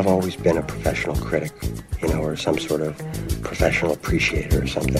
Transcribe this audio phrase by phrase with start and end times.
[0.00, 1.52] I've always been a professional critic,
[2.00, 2.96] you know, or some sort of
[3.42, 4.94] professional appreciator or something.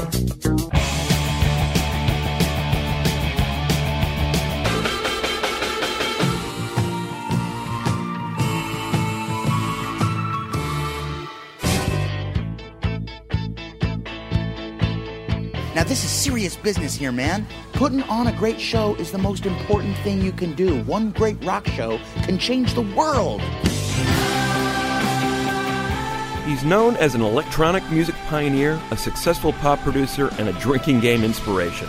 [15.75, 17.47] Now, this is serious business here, man.
[17.73, 20.83] Putting on a great show is the most important thing you can do.
[20.85, 23.41] One great rock show can change the world.
[26.51, 31.23] He's known as an electronic music pioneer, a successful pop producer, and a drinking game
[31.23, 31.89] inspiration.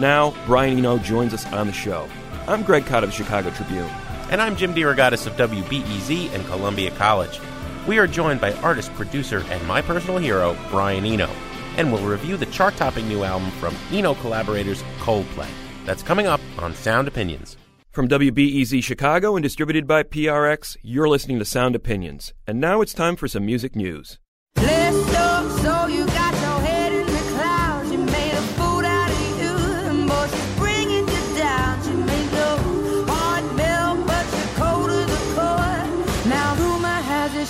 [0.00, 2.08] Now, Brian Eno joins us on the show.
[2.46, 3.90] I'm Greg Kot of the Chicago Tribune.
[4.30, 7.38] And I'm Jim DeRogatis of WBEZ and Columbia College.
[7.86, 11.28] We are joined by artist, producer, and my personal hero, Brian Eno.
[11.76, 15.50] And we'll review the chart topping new album from Eno collaborators Coldplay.
[15.84, 17.58] That's coming up on Sound Opinions.
[17.98, 22.32] From WBEZ Chicago and distributed by PRX, you're listening to Sound Opinions.
[22.46, 24.20] And now it's time for some music news.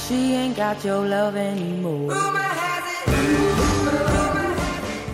[0.09, 2.58] she ain't got your love anymore.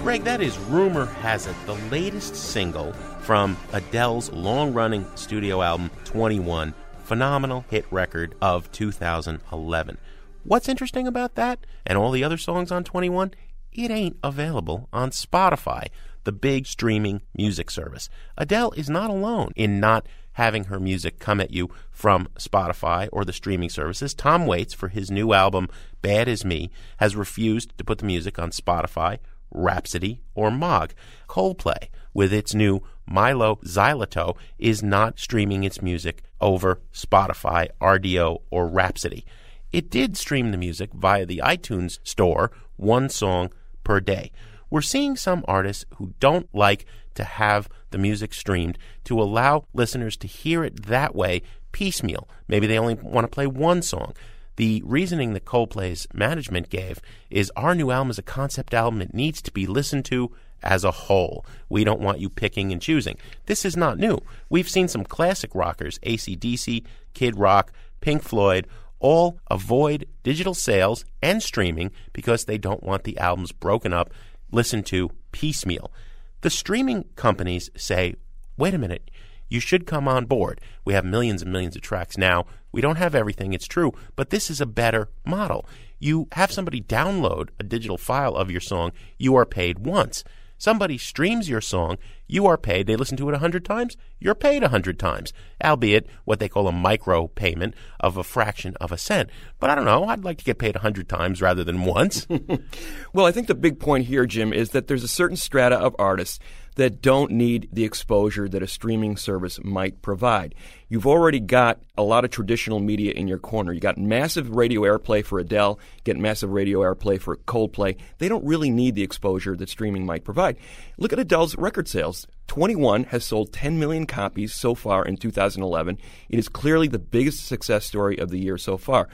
[0.04, 5.90] Greg, that is Rumor Has It, the latest single from Adele's long running studio album
[6.04, 9.96] 21, phenomenal hit record of 2011.
[10.44, 13.32] What's interesting about that and all the other songs on 21?
[13.72, 15.86] It ain't available on Spotify,
[16.24, 18.10] the big streaming music service.
[18.36, 23.24] Adele is not alone in not having her music come at you from Spotify or
[23.24, 24.12] the streaming services.
[24.12, 25.66] Tom Waits, for his new album,
[26.02, 29.18] Bad As Me, has refused to put the music on Spotify
[29.54, 30.92] Rhapsody, or Mog.
[31.28, 38.68] Coldplay, with its new Mylo Xyloto, is not streaming its music over Spotify, Rdio, or
[38.68, 39.24] Rhapsody.
[39.72, 43.50] It did stream the music via the iTunes store, one song
[43.82, 44.30] per day.
[44.70, 50.16] We're seeing some artists who don't like to have the music streamed to allow listeners
[50.18, 51.42] to hear it that way
[51.72, 52.28] piecemeal.
[52.48, 54.14] Maybe they only want to play one song.
[54.56, 57.00] The reasoning that Coldplay's management gave
[57.30, 59.02] is our new album is a concept album.
[59.02, 60.30] It needs to be listened to
[60.62, 61.44] as a whole.
[61.68, 63.16] We don't want you picking and choosing.
[63.46, 64.18] This is not new.
[64.48, 68.66] We've seen some classic rockers, ACDC, Kid Rock, Pink Floyd,
[69.00, 74.10] all avoid digital sales and streaming because they don't want the albums broken up,
[74.50, 75.92] listened to piecemeal.
[76.40, 78.14] The streaming companies say,
[78.56, 79.10] wait a minute,
[79.48, 80.60] you should come on board.
[80.84, 82.46] We have millions and millions of tracks now.
[82.72, 85.66] We don't have everything, it's true, but this is a better model.
[85.98, 90.24] You have somebody download a digital file of your song, you are paid once.
[90.58, 92.86] Somebody streams your song, you are paid.
[92.86, 96.48] They listen to it a hundred times, you're paid a hundred times, albeit what they
[96.48, 99.30] call a micro payment of a fraction of a cent.
[99.60, 102.26] But I don't know, I'd like to get paid a hundred times rather than once.
[103.12, 105.94] well, I think the big point here, Jim, is that there's a certain strata of
[105.98, 106.38] artists
[106.76, 110.54] that don't need the exposure that a streaming service might provide.
[110.88, 113.72] You've already got a lot of traditional media in your corner.
[113.72, 117.96] You got massive radio airplay for Adele, get massive radio airplay for Coldplay.
[118.18, 120.56] They don't really need the exposure that streaming might provide.
[120.98, 122.26] Look at Adele's record sales.
[122.46, 125.98] 21 has sold 10 million copies so far in 2011.
[126.28, 129.08] It is clearly the biggest success story of the year so far.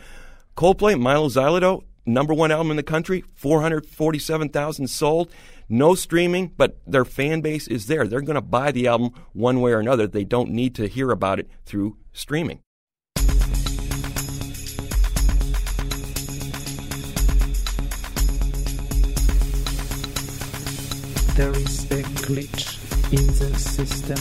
[0.57, 5.31] Coldplay, Mylo Xyloto, number one album in the country, 447,000 sold.
[5.73, 8.05] No streaming, but their fan base is there.
[8.05, 10.09] They're going to buy the album one way or another.
[10.09, 12.59] They don't need to hear about it through streaming.
[21.37, 24.19] There is a glitch in the system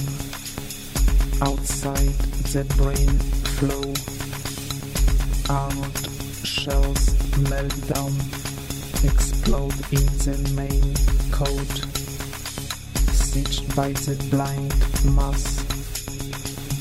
[1.41, 2.13] outside
[2.53, 3.17] the brain
[3.57, 3.95] flow.
[5.51, 5.97] Arnold
[6.45, 7.09] Shell's
[7.49, 8.39] meltdown
[9.49, 10.93] explode in the main
[11.31, 11.77] code.
[13.11, 14.69] Stitched by the blind
[15.15, 15.63] mass,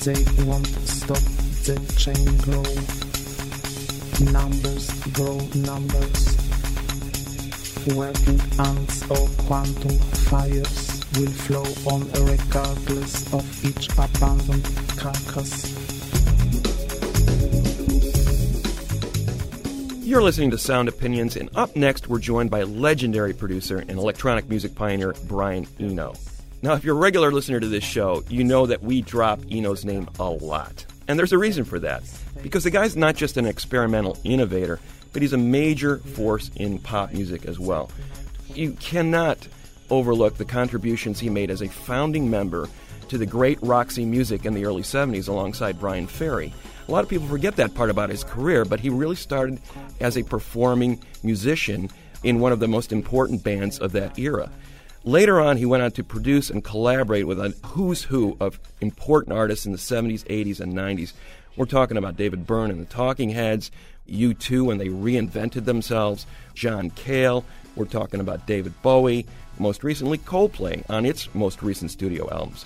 [0.05, 1.23] they won't stop
[1.65, 2.69] the chain grow.
[4.33, 6.37] Numbers grow numbers.
[7.97, 9.99] Working ants or quantum
[10.29, 14.69] fires will flow on regardless of each abandoned
[14.99, 15.88] carcass.
[20.09, 24.49] You're listening to Sound Opinions, and up next, we're joined by legendary producer and electronic
[24.49, 26.15] music pioneer Brian Eno.
[26.63, 29.85] Now, if you're a regular listener to this show, you know that we drop Eno's
[29.85, 30.87] name a lot.
[31.09, 32.05] And there's a reason for that.
[32.43, 34.81] Because the guy's not just an experimental innovator,
[35.13, 37.91] but he's a major force in pop music as well.
[38.55, 39.47] You cannot
[39.91, 42.67] overlook the contributions he made as a founding member
[43.11, 46.55] to the great Roxy music in the early 70s alongside Bryan Ferry.
[46.89, 49.61] A lot of people forget that part about his career, but he really started
[50.01, 51.91] as a performing musician
[52.25, 54.51] in one of the most important bands of that era.
[55.05, 59.37] Later on, he went on to produce and collaborate with a who's who of important
[59.37, 61.13] artists in the 70s, 80s, and 90s.
[61.57, 63.71] We're talking about David Byrne and the Talking Heads,
[64.09, 67.45] U2 when they reinvented themselves, John Cale.
[67.77, 69.27] We're talking about David Bowie,
[69.59, 72.65] most recently Coldplay on its most recent studio albums.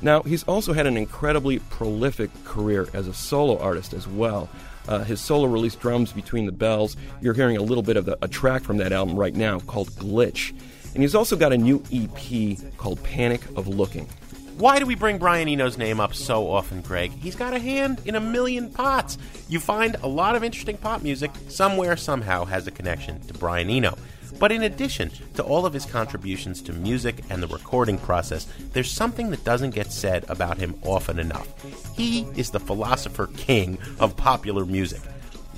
[0.00, 4.48] Now, he's also had an incredibly prolific career as a solo artist as well.
[4.86, 8.16] Uh, his solo release, Drums Between the Bells, you're hearing a little bit of the,
[8.22, 10.54] a track from that album right now called Glitch.
[10.94, 14.08] And he's also got a new EP called Panic of Looking.
[14.56, 17.12] Why do we bring Brian Eno's name up so often, Greg?
[17.12, 19.16] He's got a hand in a million pots.
[19.48, 23.70] You find a lot of interesting pop music somewhere, somehow, has a connection to Brian
[23.70, 23.96] Eno.
[24.38, 28.90] But in addition to all of his contributions to music and the recording process, there's
[28.90, 31.48] something that doesn't get said about him often enough.
[31.96, 35.00] He is the philosopher king of popular music.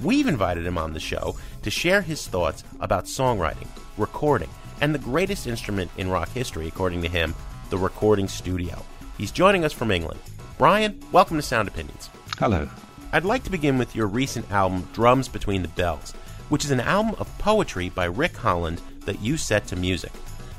[0.03, 3.69] We've invited him on the show to share his thoughts about songwriting,
[3.99, 4.49] recording,
[4.81, 7.35] and the greatest instrument in rock history, according to him,
[7.69, 8.83] the recording studio.
[9.19, 10.21] He's joining us from England.
[10.56, 12.09] Brian, welcome to Sound Opinions.
[12.38, 12.67] Hello.
[13.12, 16.15] I'd like to begin with your recent album, Drums Between the Bells,
[16.50, 20.12] which is an album of poetry by Rick Holland that you set to music.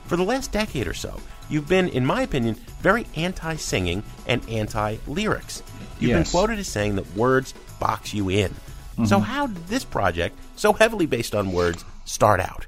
[0.06, 4.48] For the last decade or so, you've been, in my opinion, very anti singing and
[4.50, 5.62] anti lyrics.
[6.00, 8.50] You've been quoted as saying that words box you in.
[8.52, 9.06] Mm-hmm.
[9.06, 12.66] So, how did this project, so heavily based on words, start out?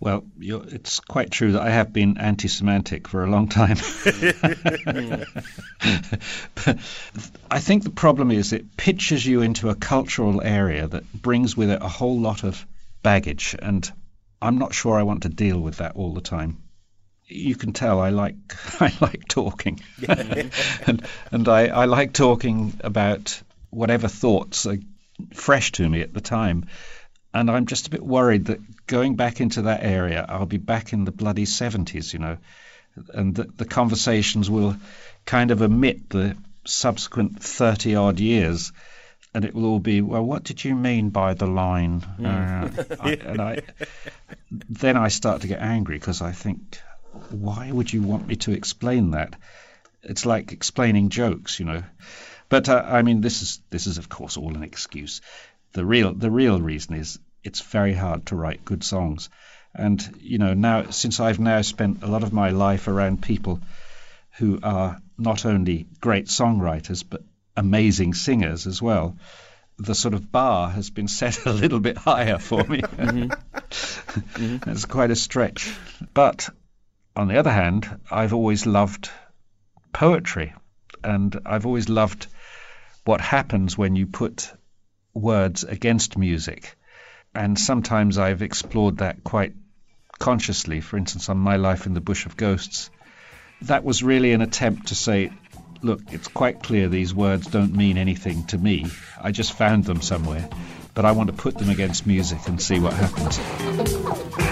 [0.00, 3.78] Well, you're, it's quite true that I have been anti-semantic for a long time.
[6.54, 6.78] But
[7.50, 11.70] I think the problem is it pitches you into a cultural area that brings with
[11.70, 12.64] it a whole lot of
[13.02, 13.90] baggage, and
[14.40, 16.58] I'm not sure I want to deal with that all the time.
[17.26, 18.36] You can tell I like
[18.80, 24.78] I like talking, and and I, I like talking about whatever thoughts are
[25.34, 26.66] fresh to me at the time.
[27.32, 30.92] And I'm just a bit worried that going back into that area, I'll be back
[30.92, 32.38] in the bloody 70s, you know,
[33.12, 34.76] and the, the conversations will
[35.26, 38.72] kind of omit the subsequent 30 odd years.
[39.34, 42.02] And it will all be, well, what did you mean by the line?
[42.02, 42.70] Uh,
[43.00, 43.62] I, and I,
[44.50, 46.80] then I start to get angry because I think,
[47.30, 49.36] why would you want me to explain that?
[50.02, 51.82] It's like explaining jokes, you know.
[52.48, 55.20] But uh, I mean, this is this is of course all an excuse.
[55.78, 59.30] The real the real reason is it's very hard to write good songs,
[59.72, 63.60] and you know now since I've now spent a lot of my life around people
[64.38, 67.22] who are not only great songwriters but
[67.56, 69.18] amazing singers as well.
[69.78, 72.80] The sort of bar has been set a little bit higher for me.
[72.98, 74.70] Mm-hmm.
[74.70, 75.72] It's quite a stretch.
[76.12, 76.48] But
[77.14, 79.10] on the other hand, I've always loved
[79.92, 80.54] poetry,
[81.04, 82.26] and I've always loved
[83.04, 84.52] what happens when you put
[85.18, 86.76] words against music.
[87.34, 89.54] And sometimes I've explored that quite
[90.18, 90.80] consciously.
[90.80, 92.90] For instance, on My Life in the Bush of Ghosts,
[93.62, 95.30] that was really an attempt to say,
[95.82, 98.86] look, it's quite clear these words don't mean anything to me.
[99.20, 100.48] I just found them somewhere,
[100.94, 104.47] but I want to put them against music and see what happens.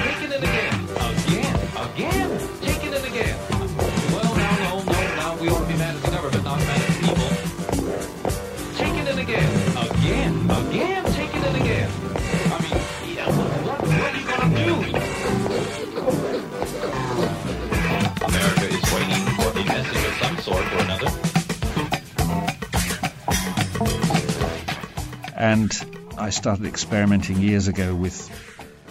[25.47, 25.73] And
[26.19, 28.19] I started experimenting years ago with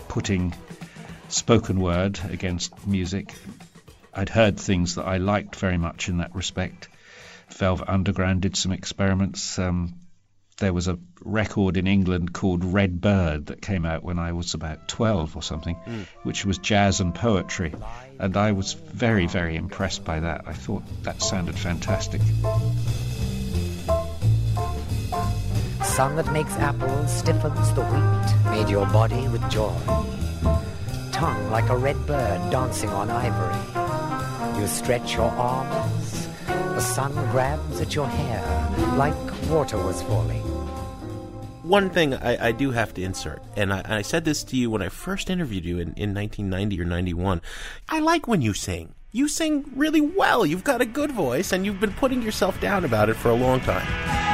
[0.08, 0.56] putting
[1.28, 3.34] spoken word against music.
[4.14, 6.88] I'd heard things that I liked very much in that respect.
[7.50, 9.60] Velvet Underground did some experiments.
[9.60, 9.96] Um,
[10.58, 14.54] there was a record in England called Red Bird that came out when I was
[14.54, 15.76] about 12 or something,
[16.24, 17.74] which was jazz and poetry.
[18.18, 20.44] And I was very, very impressed by that.
[20.48, 22.22] I thought that sounded fantastic.
[25.96, 29.74] Sun that makes apples stiffens the wheat, made your body with joy.
[31.14, 34.60] Tongue like a red bird dancing on ivory.
[34.60, 39.16] You stretch your arms, the sun grabs at your hair like
[39.50, 40.42] water was falling.
[41.64, 44.70] One thing I, I do have to insert, and I, I said this to you
[44.70, 47.42] when I first interviewed you in, in 1990 or 91.
[47.88, 48.96] I like when you sing.
[49.14, 50.46] You sing really well.
[50.46, 53.36] You've got a good voice, and you've been putting yourself down about it for a
[53.36, 54.25] long time.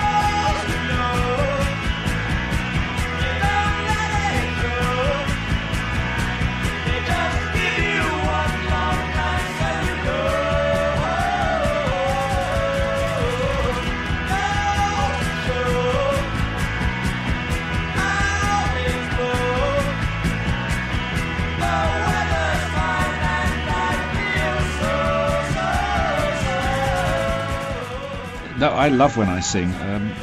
[28.62, 29.74] No, I love when I sing.
[29.74, 30.13] Um,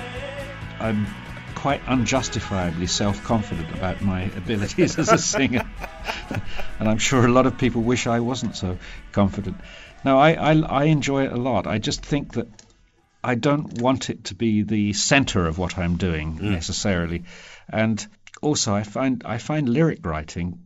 [0.79, 1.09] I'm
[1.57, 5.69] quite unjustifiably self confident about my abilities as a singer.
[6.79, 8.79] and I'm sure a lot of people wish I wasn't so
[9.11, 9.57] confident.
[10.05, 11.67] No, I, I, I enjoy it a lot.
[11.67, 12.47] I just think that
[13.25, 17.25] I don't want it to be the center of what I'm doing necessarily.
[17.69, 18.07] And
[18.41, 20.61] also, I find I find lyric writing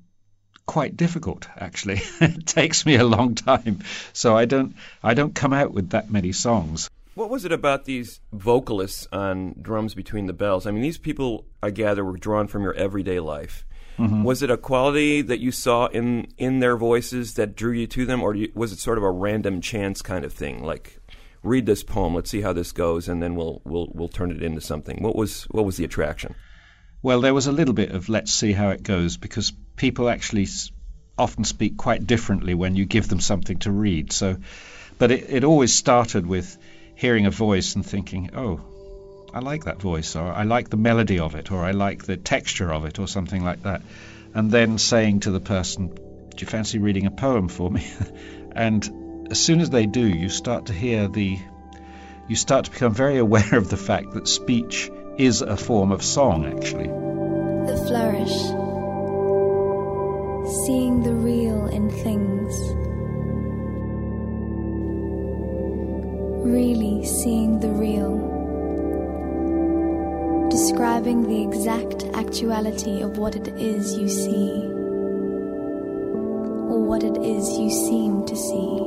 [0.67, 3.81] quite difficult actually it takes me a long time
[4.13, 7.85] so i don't i don't come out with that many songs What was it about
[7.85, 10.67] these vocalists on Drums Between the Bells?
[10.67, 13.65] I mean, these people, I gather, were drawn from your everyday life.
[13.99, 14.25] Mhm.
[14.25, 18.07] Was it a quality that you saw in, in their voices that drew you to
[18.07, 20.65] them, or you, was it sort of a random chance kind of thing?
[20.65, 20.99] Like,
[21.43, 24.43] read this poem, let's see how this goes, and then we'll we'll we'll turn it
[24.43, 25.03] into something.
[25.03, 26.35] What was what was the attraction?
[27.03, 30.47] Well, there was a little bit of let's see how it goes because people actually
[31.19, 34.13] often speak quite differently when you give them something to read.
[34.13, 34.39] So,
[34.99, 36.57] but it, it always started with
[37.03, 38.61] hearing a voice and thinking, oh,
[39.35, 42.17] I like that voice, or I like the melody of it, or I like the
[42.17, 43.83] texture of it, or something like that.
[44.35, 47.85] And then saying to the person, do you fancy reading a poem for me?
[48.53, 51.41] and as soon as they do, you start to hear the
[52.29, 56.05] you start to become very aware of the fact that speech is a form of
[56.05, 56.87] song, actually.
[56.87, 58.39] The flourish.
[60.65, 62.92] Seeing the real in things.
[66.45, 68.19] Really seeing the real.
[70.51, 74.51] Describing the exact actuality of what it is you see.
[76.71, 78.79] Or what it is you seem to see.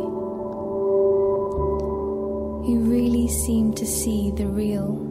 [2.69, 5.05] You really seem to see the real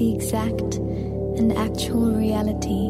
[0.00, 2.88] the exact and actual reality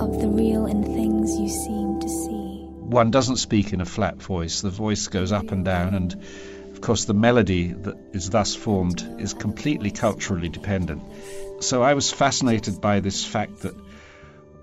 [0.00, 2.64] of the real in things you seem to see.
[2.80, 6.18] One doesn't speak in a flat voice, the voice goes up and down, and
[6.76, 11.02] of course, the melody that is thus formed is completely culturally dependent.
[11.60, 13.74] So I was fascinated by this fact that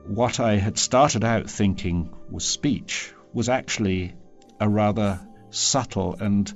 [0.06, 4.14] what I had started out thinking was speech was actually
[4.60, 6.54] a rather subtle and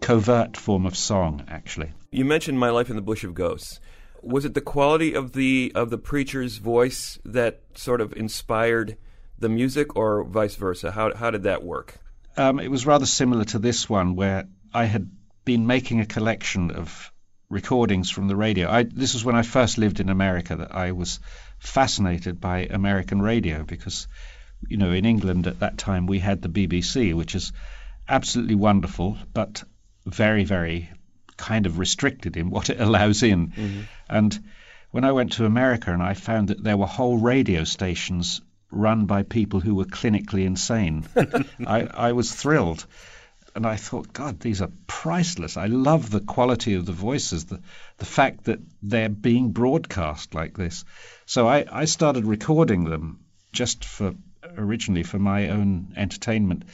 [0.00, 1.92] covert form of song, actually.
[2.10, 3.80] You mentioned My Life in the Bush of Ghosts.
[4.22, 8.96] Was it the quality of the of the preacher's voice that sort of inspired
[9.38, 10.92] the music, or vice versa?
[10.92, 12.00] How how did that work?
[12.38, 15.10] Um, it was rather similar to this one, where I had
[15.44, 17.12] been making a collection of
[17.48, 18.70] recordings from the radio.
[18.70, 21.20] I, this was when I first lived in America that I was
[21.58, 24.06] fascinated by American radio because,
[24.68, 27.52] you know, in England at that time we had the BBC, which is
[28.08, 29.64] absolutely wonderful, but
[30.06, 30.90] very, very
[31.36, 33.48] kind of restricted in what it allows in.
[33.48, 33.80] Mm-hmm.
[34.08, 34.38] And
[34.90, 39.06] when I went to America and I found that there were whole radio stations run
[39.06, 41.06] by people who were clinically insane,
[41.66, 42.86] I, I was thrilled.
[43.58, 45.56] And I thought, God, these are priceless.
[45.56, 47.60] I love the quality of the voices, the,
[47.96, 50.84] the fact that they're being broadcast like this.
[51.26, 53.18] So I, I started recording them
[53.50, 54.14] just for
[54.56, 56.66] originally for my own entertainment.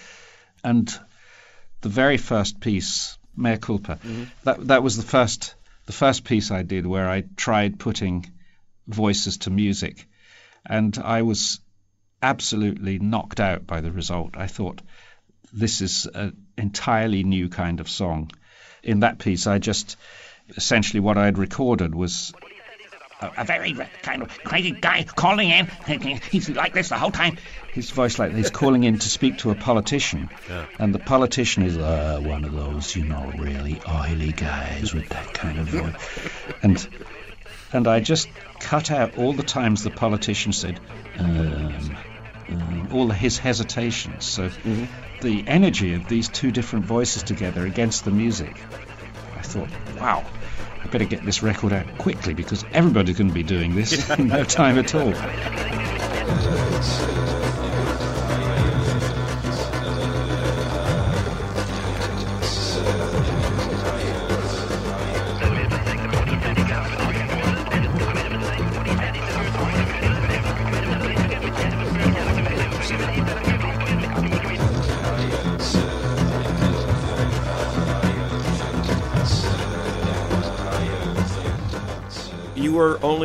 [0.62, 0.95] And
[1.81, 4.25] the very first piece, Mea Culpa, mm-hmm.
[4.43, 5.55] that that was the first
[5.87, 8.31] the first piece I did where I tried putting
[8.87, 10.07] voices to music,
[10.67, 11.61] and I was
[12.21, 14.37] absolutely knocked out by the result.
[14.37, 14.83] I thought
[15.54, 18.30] this is an entirely new kind of song.
[18.82, 19.96] In that piece, I just
[20.56, 22.34] essentially what I had recorded was
[23.20, 25.66] A, a very kind of crazy guy calling in.
[26.30, 27.38] He's like this the whole time.
[27.73, 30.28] his voice like he's calling in to speak to a politician,
[30.78, 35.32] and the politician is uh, one of those, you know, really oily guys with that
[35.32, 35.94] kind of voice,
[36.62, 36.88] and
[37.73, 38.28] and I just
[38.61, 40.78] cut out all the times the politician said,
[41.18, 41.96] um,
[42.95, 44.25] all his hesitations.
[44.25, 44.85] So mm-hmm.
[45.21, 48.57] the energy of these two different voices together against the music,
[49.37, 50.25] I thought, wow,
[50.83, 54.29] I better get this record out quickly because everybody's going to be doing this in
[54.29, 55.13] no time at all.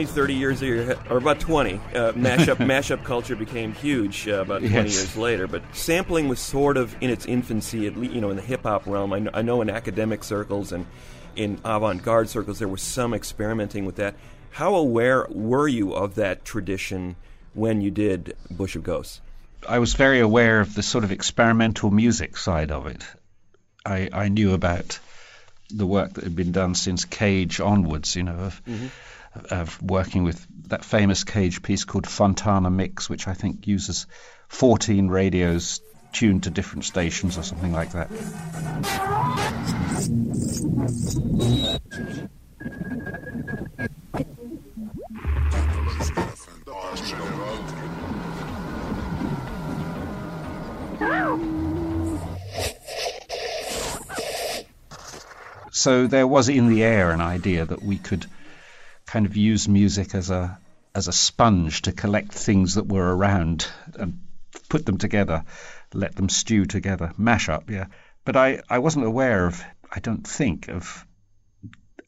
[0.10, 1.76] 30 years ahead, or about 20.
[1.76, 1.80] Uh,
[2.14, 4.94] mashup mashup culture became huge uh, about 20 Yes.
[4.96, 5.48] years later.
[5.48, 8.64] But sampling was sort of in its infancy, at least, you know, in the hip
[8.64, 9.14] hop realm.
[9.14, 10.86] I know, I know in academic circles and
[11.36, 14.16] in avant-garde circles there was some experimenting with that.
[14.52, 17.16] How aware were you of that tradition
[17.54, 19.22] when you did Bush of Ghosts?
[19.68, 23.04] I was very aware of the sort of experimental music side of it.
[23.86, 25.00] I, I knew about
[25.70, 28.62] the work that had been done since Cage onwards, you know, of,
[29.52, 34.08] of working with that famous Cage piece called Fontana Mix, which I think uses
[34.50, 35.82] 14 radios
[36.12, 38.10] tuned to different stations or something like that.
[55.72, 58.26] So there was in the air an idea that we could
[59.10, 60.60] kind of use music as a
[60.94, 64.20] as a sponge to collect things that were around and
[64.70, 65.44] put them together,
[65.94, 67.86] let them stew together, mash up, yeah.
[68.26, 71.06] But I, I wasn't aware of, I don't think, of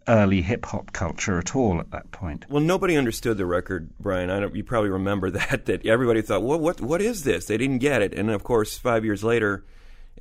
[0.08, 2.46] early hip hop culture at all at that point.
[2.50, 4.30] Well, nobody understood the record, Brian.
[4.30, 5.66] I don't, you probably remember that.
[5.66, 6.60] That everybody thought, "What?
[6.60, 6.82] What?
[6.82, 9.64] What is this?" They didn't get it, and of course, five years later,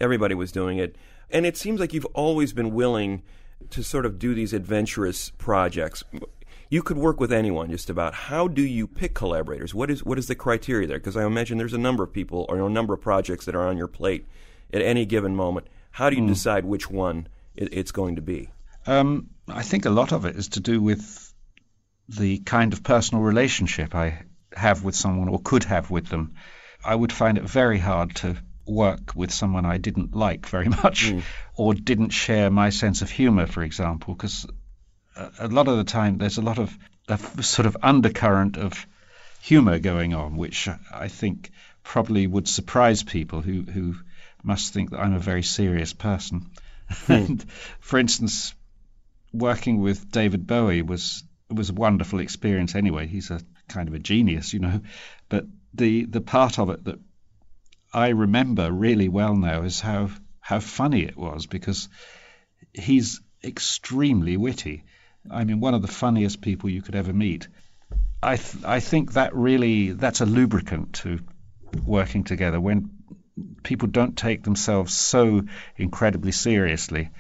[0.01, 0.97] everybody was doing it.
[1.31, 3.23] And it seems like you've always been willing
[3.71, 6.03] to sort of do these adventurous projects.
[6.71, 8.15] You could work with anyone, just about.
[8.15, 9.75] How do you pick collaborators?
[9.75, 10.99] What is what is the criteria there?
[10.99, 13.67] Because I imagine there's a number of people or a number of projects that are
[13.67, 14.29] on your plate
[14.73, 15.67] at any given moment.
[15.91, 18.51] How do you decide which one it, it's going to be?
[18.87, 21.35] Um, I think a lot of it is to do with
[22.09, 24.23] the kind of personal relationship I
[24.55, 26.35] have with someone or could have with them.
[26.85, 31.13] I would find it very hard to work with someone I didn't like very much
[31.57, 34.47] or didn't share my sense of humor, for example, because
[35.39, 36.77] a, lot of the time there's a lot of
[37.09, 38.87] a sort of undercurrent of
[39.43, 41.51] humor going on, which I think
[41.83, 43.97] probably would surprise people who, who
[44.43, 46.51] must think that I'm a very serious person.
[46.89, 47.13] Hmm.
[47.13, 48.55] and for instance,
[49.33, 53.07] working with David Bowie was was a wonderful experience anyway.
[53.07, 54.81] He's a kind of a genius, you know.
[55.29, 56.99] But the the part of it that
[57.93, 61.89] I remember really well now is how how funny it was because
[62.73, 64.85] he's extremely witty.
[65.31, 67.49] I mean, one of the funniest people you could ever meet.
[68.23, 71.21] I th- I think that really that's a lubricant to
[71.85, 72.91] working together when
[73.63, 75.43] people don't take themselves so
[75.77, 77.11] incredibly seriously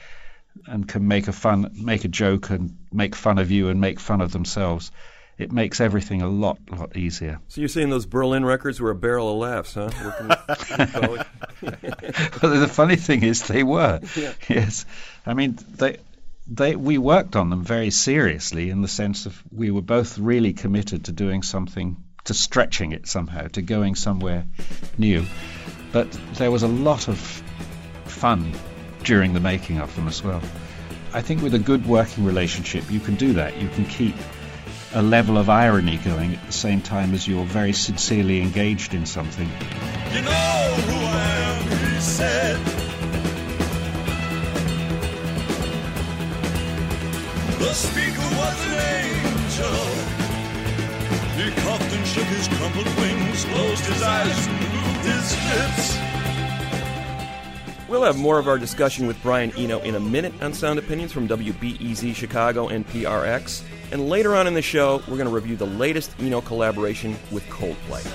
[0.66, 3.98] and can make a fun make a joke and make fun of you and make
[4.00, 4.90] fun of themselves.
[5.38, 7.40] It makes everything a lot lot easier.
[7.48, 9.90] So you're saying those Berlin records were a barrel of laughs, huh?
[10.04, 12.40] Working with- with Bowie?
[12.42, 14.00] well, the funny thing is they were.
[14.16, 14.32] Yeah.
[14.48, 14.84] Yes.
[15.24, 15.98] I mean they
[16.50, 20.52] they we worked on them very seriously in the sense of we were both really
[20.52, 24.44] committed to doing something to stretching it somehow, to going somewhere
[24.98, 25.24] new.
[25.92, 27.18] But there was a lot of
[28.04, 28.52] fun
[29.04, 30.42] during the making of them as well.
[31.14, 33.56] I think with a good working relationship you can do that.
[33.56, 34.14] You can keep
[34.92, 39.06] a level of irony going at the same time as you're very sincerely engaged in
[39.06, 39.48] something.
[40.12, 40.70] You know
[47.60, 48.72] The speaker was an
[49.04, 49.76] angel.
[51.36, 55.98] He coughed and shook his crumpled wings, closed his eyes and moved his lips.
[57.86, 61.12] We'll have more of our discussion with Brian Eno in a minute on Sound Opinions
[61.12, 63.62] from WBEZ Chicago and PRX.
[63.92, 67.44] And later on in the show, we're going to review the latest Eno collaboration with
[67.50, 68.06] Coldplay.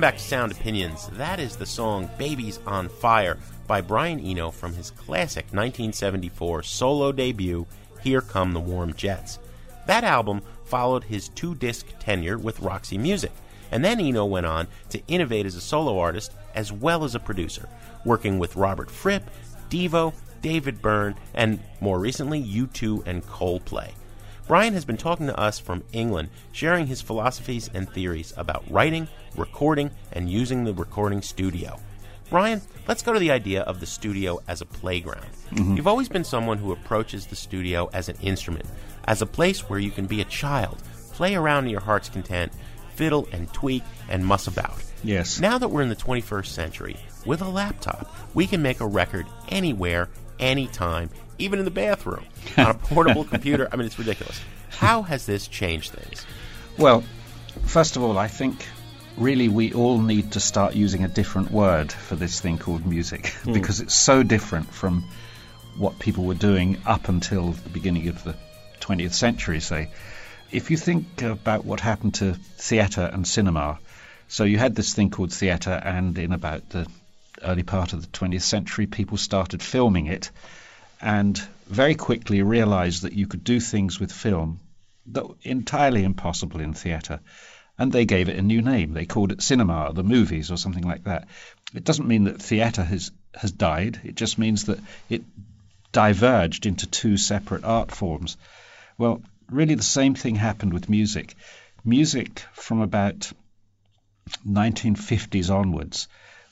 [0.00, 1.08] Welcome back to Sound Opinions.
[1.12, 3.36] That is the song Babies on Fire
[3.66, 7.66] by Brian Eno from his classic 1974 solo debut,
[8.02, 9.38] Here Come the Warm Jets.
[9.84, 13.30] That album followed his two disc tenure with Roxy Music,
[13.70, 17.20] and then Eno went on to innovate as a solo artist as well as a
[17.20, 17.68] producer,
[18.06, 19.28] working with Robert Fripp,
[19.68, 23.90] Devo, David Byrne, and more recently U2 and Coldplay.
[24.50, 29.06] Brian has been talking to us from England, sharing his philosophies and theories about writing,
[29.36, 31.78] recording, and using the recording studio.
[32.30, 35.28] Brian, let's go to the idea of the studio as a playground.
[35.52, 35.76] Mhm.
[35.76, 38.66] You've always been someone who approaches the studio as an instrument,
[39.04, 40.82] as a place where you can be a child,
[41.12, 42.52] play around to your heart's content,
[42.96, 44.82] fiddle and tweak and muss about.
[45.04, 45.38] Yes.
[45.38, 49.26] Now that we're in the 21st century, with a laptop, we can make a record
[49.48, 50.08] anywhere,
[50.40, 51.08] anytime,
[51.40, 52.24] even in the bathroom,
[52.56, 53.68] on a portable computer.
[53.72, 54.40] I mean, it's ridiculous.
[54.70, 56.26] How has this changed things?
[56.78, 57.02] Well,
[57.64, 58.66] first of all, I think
[59.16, 63.22] really we all need to start using a different word for this thing called music
[63.44, 63.54] Mm.
[63.54, 65.04] because it's so different from
[65.76, 68.34] what people were doing up until the beginning of the
[68.80, 69.90] 20th century, say.
[70.50, 73.78] If you think about what happened to theatre and cinema,
[74.28, 76.86] so you had this thing called theatre, and in about the
[77.42, 80.30] early part of the 20th century, people started filming it
[81.00, 84.60] and very quickly realized that you could do things with film
[85.06, 87.20] that were entirely impossible in theatre.
[87.78, 88.92] And they gave it a new name.
[88.92, 91.28] They called it cinema, the movies, or something like that.
[91.74, 94.00] It doesn't mean that theatre has, has died.
[94.04, 95.22] It just means that it
[95.92, 98.36] diverged into two separate art forms.
[98.98, 101.34] Well, really, the same thing happened with music.
[101.84, 103.32] Music from about
[104.46, 106.08] 1950s onwards,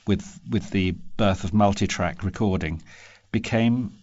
[0.06, 2.82] with with the birth of multi-track recording,
[3.30, 3.97] became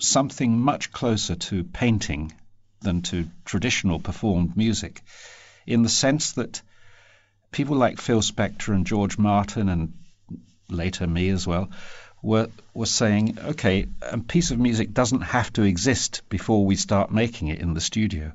[0.00, 2.32] something much closer to painting
[2.82, 5.02] than to traditional performed music,
[5.66, 6.62] in the sense that
[7.52, 9.92] people like Phil Spector and George Martin and
[10.68, 11.68] later me as well
[12.22, 17.10] were were saying, okay, a piece of music doesn't have to exist before we start
[17.10, 18.32] making it in the studio,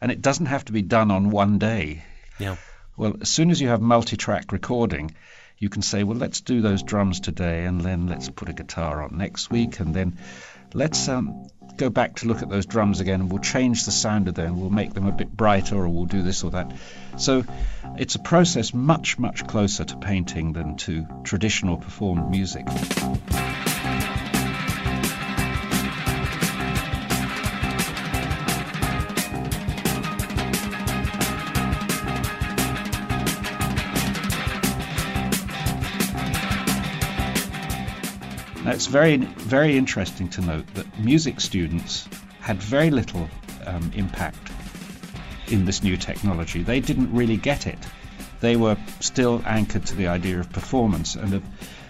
[0.00, 2.04] and it doesn't have to be done on one day.
[2.38, 2.56] Yeah.
[2.96, 5.14] Well, as soon as you have multi-track recording,
[5.58, 9.02] you can say, well, let's do those drums today, and then let's put a guitar
[9.02, 10.18] on next week, and then
[10.74, 14.28] let's um, go back to look at those drums again, and we'll change the sound
[14.28, 16.72] of them, we'll make them a bit brighter, or we'll do this or that.
[17.18, 17.44] So
[17.96, 22.66] it's a process much, much closer to painting than to traditional performed music.
[38.76, 42.06] It's very, very interesting to note that music students
[42.40, 43.26] had very little
[43.64, 44.52] um, impact
[45.48, 46.62] in this new technology.
[46.62, 47.78] They didn't really get it.
[48.40, 51.42] They were still anchored to the idea of performance and of,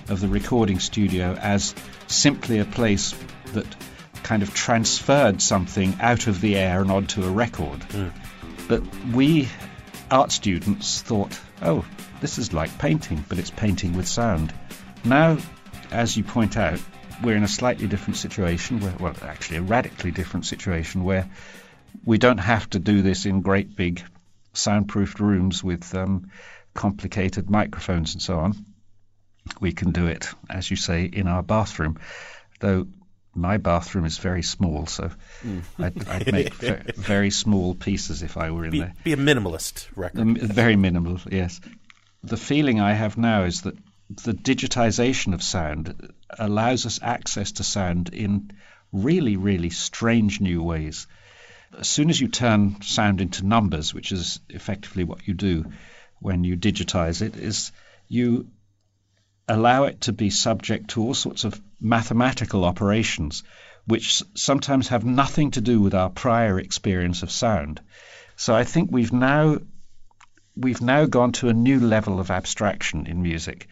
[0.09, 1.75] of the recording studio as
[2.07, 3.17] simply a place
[3.53, 3.67] that
[4.23, 7.85] kind of transferred something out of the air and onto a record.
[8.69, 9.49] But we
[10.09, 11.85] art students thought, oh,
[12.21, 14.55] this is like painting, but it's painting with sound.
[15.05, 15.39] Now,
[15.91, 16.81] as you point out,
[17.23, 21.29] we're in a slightly different situation, where, well, actually a radically different situation, where
[22.05, 24.03] we don't have to do this in great big
[24.53, 26.31] soundproofed rooms with um,
[26.75, 28.55] complicated microphones and so on.
[29.61, 31.99] We can do it, as you say, in our bathroom,
[32.61, 32.87] though
[33.35, 35.11] my bathroom is very small, so
[35.45, 35.63] Mm.
[35.79, 38.95] I'd, I'd make ve- very small pieces if I were in Be, there.
[39.05, 40.21] be a minimalist record.
[40.21, 41.61] Um, very minimal, yes.
[42.25, 43.77] The feeling I have now is that
[44.09, 48.53] the digitization of sound allows us access to sound in
[48.93, 51.07] really, really strange new ways.
[51.77, 55.73] As soon as you turn sound into numbers, which is effectively what you do
[56.21, 57.73] when you digitize it, is
[58.09, 58.49] you
[59.49, 63.43] allow it to be subject to all sorts of mathematical operations,
[63.87, 67.81] which sometimes have nothing to do with our prior experience of sound.
[68.37, 69.59] So I think we've now
[70.57, 73.69] we've now gone to a new level of abstraction in music.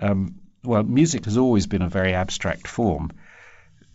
[0.00, 3.10] Um, well, music has always been a very abstract form.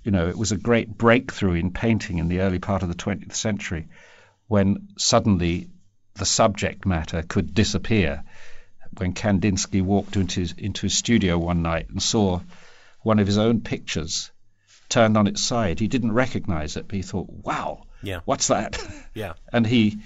[0.03, 2.95] You know, it was a great breakthrough in painting in the early part of the
[2.95, 3.88] 20th century
[4.47, 5.69] when suddenly
[6.15, 8.23] the subject matter could disappear.
[8.97, 12.41] When Kandinsky walked into his, into his studio one night and saw
[13.01, 14.31] one of his own pictures
[14.89, 15.79] turned on its side.
[15.79, 18.21] He didn't recognize it, but he thought, "Wow, Yeah.
[18.25, 18.79] what's that?"
[19.13, 19.33] Yeah.
[19.53, 19.99] and he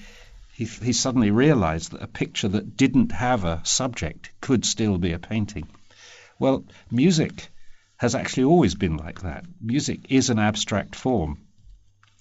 [0.53, 5.13] he he suddenly realized that a picture that didn't have a subject could still be
[5.13, 5.67] a painting.
[6.43, 7.47] Well, music
[7.95, 9.45] has actually always been like that.
[9.61, 11.37] Music is an abstract form.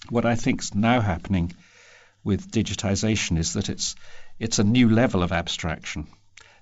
[0.09, 1.51] What I think's now happening
[2.23, 3.95] with digitization is that it's
[4.39, 6.07] it's a new level of abstraction,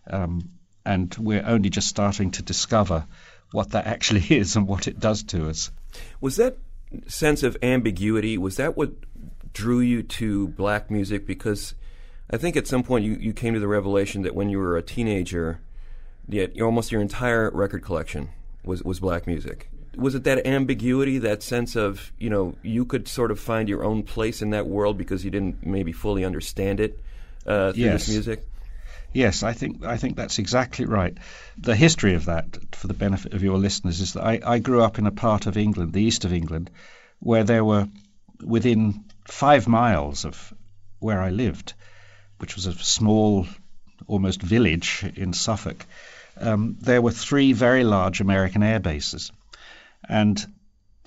[0.10, 0.50] um,
[0.84, 3.06] and we're only just starting to discover
[3.52, 5.69] what that actually is and what it does to us.
[6.19, 6.58] Was that
[7.06, 8.91] sense of ambiguity, was that what
[9.54, 11.28] drew you to black music?
[11.28, 11.76] Because
[12.28, 14.78] I think at some point you, you came to the revelation that when you were
[14.78, 15.62] a teenager,
[16.28, 18.30] yet almost your entire record collection
[18.64, 19.70] was, was black music.
[19.98, 23.84] Was it that ambiguity, that sense of, you know, you could sort of find your
[23.84, 27.00] own place in that world because you didn't maybe fully understand it
[27.46, 28.06] uh, through Yes.
[28.06, 28.48] this music?
[29.14, 31.18] Yes, I think I think that's exactly right.
[31.58, 34.82] The history of that, for the benefit of your listeners, is that I, I grew
[34.82, 36.72] up in a part of England, the east of England,
[37.20, 37.90] where there were
[38.42, 40.54] within five miles of
[41.00, 41.74] where I lived,
[42.38, 43.46] which was a small,
[44.08, 45.86] almost village in Suffolk.
[46.38, 49.32] Um, there were three very large American air bases,
[50.08, 50.46] and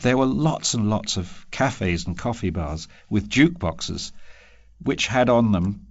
[0.00, 4.12] there were lots and lots of cafes and coffee bars with jukeboxes,
[4.83, 5.87] which had on them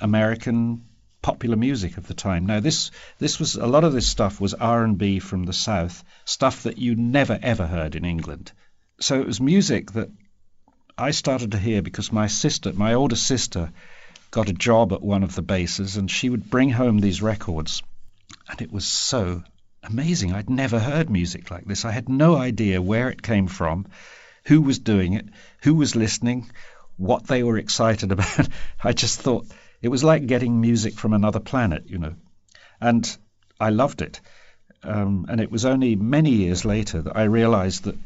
[0.00, 0.84] American
[1.22, 2.46] popular music of the time.
[2.46, 6.62] Now this this was a lot of this stuff was R&B from the south, stuff
[6.64, 8.52] that you never ever heard in England.
[9.00, 10.10] So it was music that
[10.98, 13.72] I started to hear because my sister, my older sister,
[14.36, 17.82] got a job at one of the bases and she would bring home these records
[18.50, 19.42] and it was so
[19.82, 20.34] amazing.
[20.34, 21.86] I'd never heard music like this.
[21.86, 23.86] I had no idea where it came from,
[24.44, 25.26] who was doing it,
[25.62, 26.50] who was listening,
[26.98, 28.46] what they were excited about.
[28.84, 29.46] I just thought
[29.80, 32.14] it was like getting music from another planet, you know.
[32.78, 33.16] And
[33.58, 34.20] I loved it.
[34.82, 37.96] Um, and it was only many years later that I realized that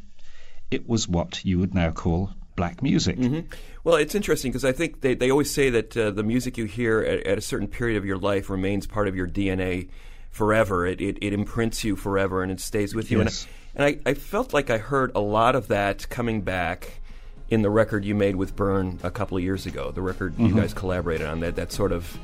[0.70, 2.30] it was what you would now call
[2.61, 3.16] black music.
[3.16, 3.40] hmm
[3.85, 6.66] Well, it's interesting because I think they, they always say that uh, the music you
[6.66, 9.88] hear at, at a certain period of your life remains part of your DNA
[10.31, 10.87] forever.
[10.87, 13.18] It, it, it imprints you forever and it stays with you.
[13.23, 13.46] Yes.
[13.75, 17.01] And, I, and I, I felt like I heard a lot of that coming back
[17.49, 20.49] in the record you made with Byrne a couple of years ago, the record you
[20.49, 20.57] Mhm.
[20.57, 22.16] guys collaborated on, that, that sort of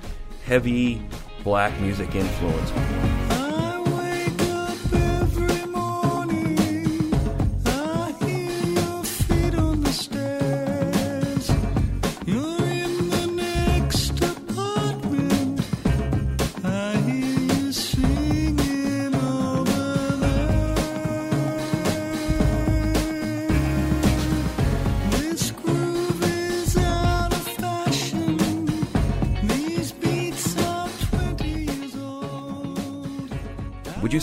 [0.44, 1.03] heavy
[1.42, 3.36] black music influence.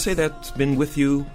[0.03, 1.25] Say that's been with you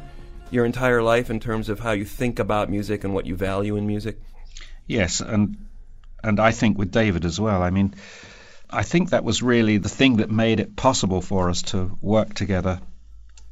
[0.50, 3.76] your entire life in terms of how you think about music and what you value
[3.76, 4.20] in music?
[4.86, 5.56] Yes, and
[6.22, 7.62] and I think with David as well.
[7.62, 7.94] I mean,
[8.68, 12.34] I think that was really the thing that made it possible for us to work
[12.34, 12.78] together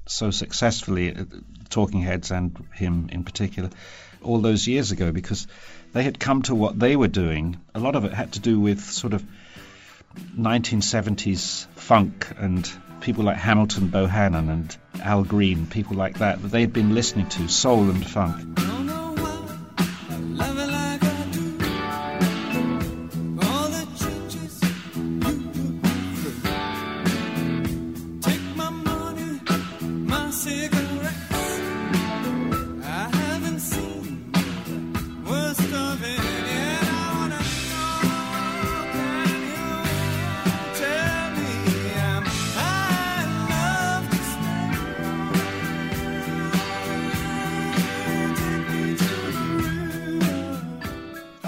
[0.05, 1.25] so successfully, uh,
[1.71, 3.71] Talking Heads and him in particular,
[4.23, 5.47] all those years ago, because
[5.95, 7.59] they had come to what they were doing.
[7.75, 9.25] A lot of it had to do with sort of
[10.39, 12.71] 1970s funk and
[13.07, 17.47] people like Hamilton Bohannon and Al Green, people like that, that they'd been listening to,
[17.47, 18.76] soul and funk.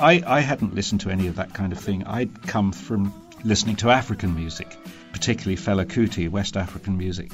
[0.09, 2.05] I, I hadn't listened to any of that kind of thing.
[2.05, 3.12] I'd come from
[3.44, 4.75] listening to African music,
[5.12, 7.31] particularly Fela Kuti, West African music.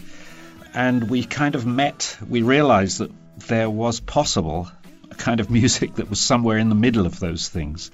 [0.75, 3.13] And we kind of met, we realized that
[3.47, 4.69] there was possible
[5.09, 7.93] a kind of music that was somewhere in the middle of those things,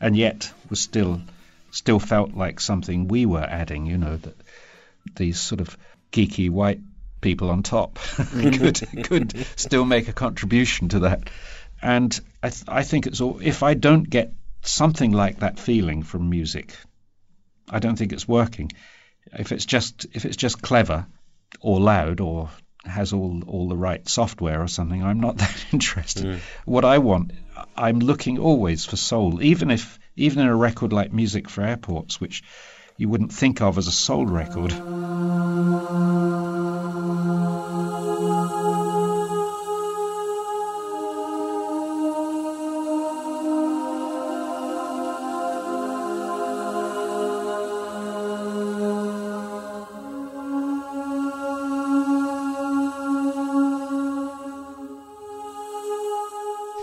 [0.00, 1.20] and yet was still
[1.70, 4.36] still felt like something we were adding, you know, that
[5.14, 5.76] these sort of
[6.10, 6.80] geeky white
[7.20, 7.98] people on top
[8.30, 11.28] could could still make a contribution to that.
[11.86, 16.02] And I, th- I think it's all, if I don't get something like that feeling
[16.02, 16.76] from music,
[17.70, 18.72] I don't think it's working.
[19.38, 21.06] If it's just if it's just clever
[21.60, 22.50] or loud or
[22.84, 26.40] has all all the right software or something, I'm not that interested.
[26.64, 27.30] What I want,
[27.76, 32.20] I'm looking always for soul, even if even in a record like Music for Airports,
[32.20, 32.42] which
[32.96, 34.74] you wouldn't think of as a soul record.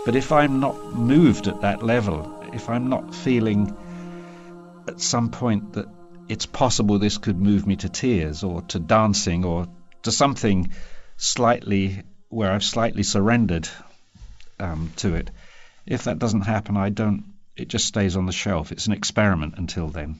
[0.04, 3.74] But if I'm not moved at that level, if I'm not feeling
[4.86, 5.86] at some point that
[6.28, 9.66] it's possible this could move me to tears or to dancing or
[10.02, 10.70] to something
[11.16, 13.68] slightly where I've slightly surrendered
[14.60, 15.30] um, to it,
[15.86, 17.24] if that doesn't happen, I don't.
[17.56, 18.72] It just stays on the shelf.
[18.72, 20.18] It's an experiment until then.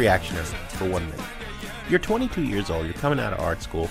[0.00, 0.08] Blue.
[0.08, 1.26] Let me play reactionary for one minute.
[1.88, 3.90] You're 22 years old, you're coming out of art school.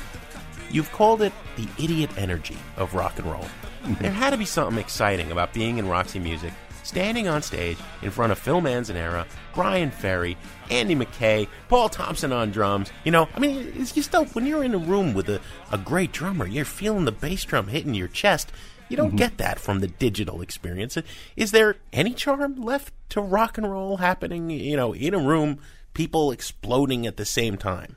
[0.72, 3.44] You've called it the idiot energy of rock and roll.
[3.84, 4.02] Mm-hmm.
[4.02, 8.12] There had to be something exciting about being in Roxy Music, standing on stage in
[8.12, 10.38] front of Phil Manzanera, Bryan Ferry,
[10.70, 12.92] Andy Mackay, Paul Thompson on drums.
[13.04, 14.36] You know, I mean, it's just dope.
[14.36, 15.42] When you're in a room with a,
[15.72, 18.52] a great drummer, you're feeling the bass drum hitting your chest.
[18.90, 19.18] You don't mm-hmm.
[19.18, 20.98] get that from the digital experience.
[21.36, 25.60] Is there any charm left to rock and roll happening, you know, in a room,
[25.94, 27.96] people exploding at the same time?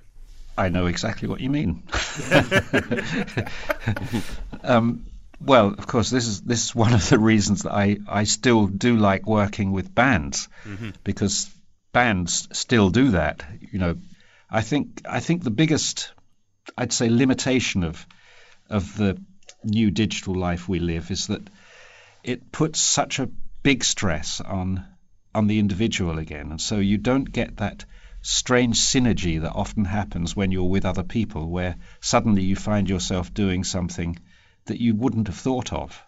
[0.57, 1.83] I know exactly what you mean.
[4.63, 5.07] um,
[5.41, 8.67] well, of course, this is this is one of the reasons that I, I still
[8.67, 10.95] do like working with bands Mhm.
[11.05, 11.51] because
[11.93, 13.45] bands still do that.
[13.73, 13.97] You know,
[14.51, 16.13] I think I think the biggest,
[16.77, 18.07] I'd say, limitation of
[18.71, 19.19] of the
[19.65, 21.43] new digital life we live is that
[22.25, 23.29] it puts such a
[23.63, 24.85] big stress on
[25.35, 27.85] on the individual again, and so you don't get that
[28.23, 33.35] strange synergy that often happens when you're with other people, where suddenly you find yourself
[33.35, 34.19] doing something
[34.67, 36.01] that you wouldn't have thought of.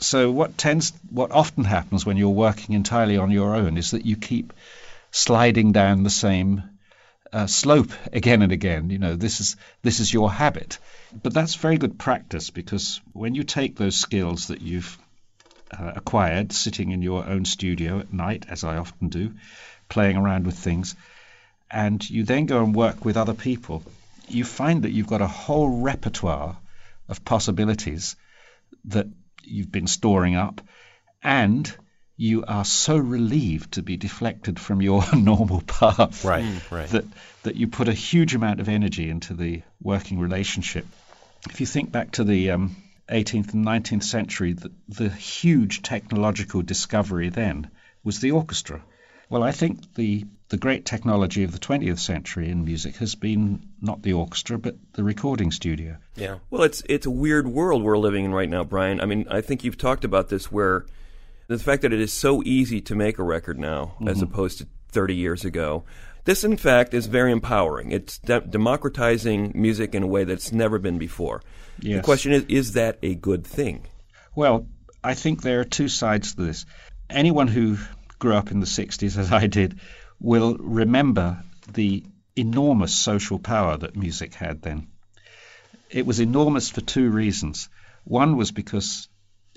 [0.00, 4.06] So what tends, what often happens when you're working entirely on your own is that
[4.06, 4.52] you keep
[5.10, 6.62] sliding down the same
[7.32, 8.90] uh, slope again and again.
[8.90, 10.78] You know, this is this is your habit,
[11.22, 14.96] but that's very good practice because when you take those skills that you've
[15.70, 19.34] uh, acquired sitting in your own studio at night, as I often do,
[19.88, 20.94] playing around with things,
[21.70, 23.82] and you then go and work with other people,
[24.28, 26.56] you find that you've got a whole repertoire
[27.08, 28.16] of possibilities
[28.86, 29.06] that
[29.42, 30.60] you've been storing up,
[31.22, 31.74] and
[32.16, 36.88] you are so relieved to be deflected from your normal path Right, right.
[36.88, 37.04] that
[37.44, 40.84] that you put a huge amount of energy into the working relationship.
[41.48, 42.76] If you think back to the um,
[43.10, 47.70] 18th and 19th century, the, the huge technological discovery then
[48.04, 48.82] was the orchestra.
[49.30, 53.60] Well, I think the the great technology of the 20th century in music has been
[53.82, 55.98] not the orchestra, but the recording studio.
[56.16, 56.38] Yeah.
[56.48, 59.00] Well, it's it's a weird world we're living in right now, Brian.
[59.02, 60.86] I mean, I think you've talked about this where
[61.48, 64.22] the fact that it is so easy to make a record now as Mhm.
[64.22, 65.84] opposed to 30 years ago.
[66.28, 67.90] This, in fact, is very empowering.
[67.90, 71.40] It's de- democratizing music in a way that's never been before.
[71.96, 73.86] The question is, is that a good thing?
[74.34, 74.66] Well,
[75.02, 76.66] I think there are two sides to this.
[77.08, 77.78] Anyone who
[78.18, 79.80] grew up in the 60s, as I did,
[80.20, 82.04] will remember the
[82.36, 84.88] enormous social power that music had then.
[85.88, 87.70] It was enormous for two reasons.
[88.04, 89.08] One was because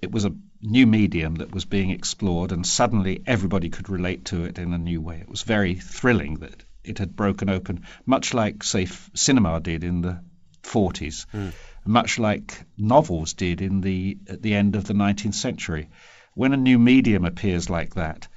[0.02, 4.46] it was a new medium that was being explored, and suddenly everybody could relate to
[4.46, 5.18] it in a new way.
[5.18, 9.84] It was very thrilling that it had broken open, much like, say, f- cinema did
[9.84, 10.22] in the
[10.64, 11.50] 40s, hmm.
[11.86, 15.90] much like novels did in the at the end of the 19th century.
[16.34, 18.28] When a new medium appears like that,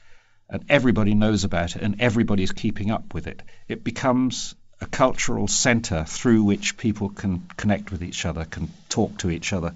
[0.49, 5.49] and everybody knows about it, and everybody's keeping up with it, it becomes a cultural
[5.49, 9.75] center through which people can connect with each other, can talk to each other.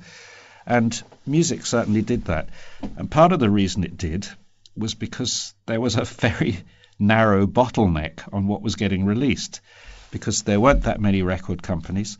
[0.68, 2.50] And music certainly did that.
[2.96, 4.28] And part of the reason it did
[4.76, 6.58] was because there was a very
[6.98, 9.62] narrow bottleneck on what was getting released,
[10.10, 12.18] because there weren't that many record companies,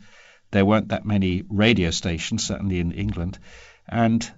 [0.51, 3.37] there weren't that many radio stations, certainly in England,
[3.87, 4.29] and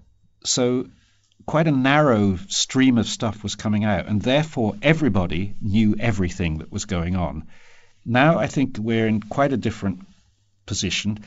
[0.43, 0.87] so
[1.45, 6.71] quite a narrow stream of stuff was coming out, and therefore everybody knew everything that
[6.71, 7.47] was going on.
[8.05, 10.01] Now I think we're in quite a different
[10.65, 11.19] position.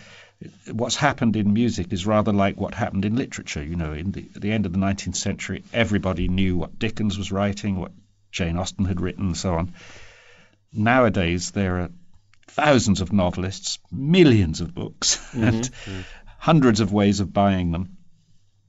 [0.71, 3.63] What's happened in music is rather like what happened in literature.
[3.63, 7.17] You know, in the, at the end of the 19th century, everybody knew what Dickens
[7.17, 7.93] was writing, what
[8.31, 9.75] Jane Austen had written, and so on.
[10.73, 11.91] Nowadays, there are
[12.49, 15.91] thousands of novelists, millions of books, and mm-hmm.
[15.91, 16.01] Mm-hmm.
[16.39, 17.97] hundreds of ways of buying them.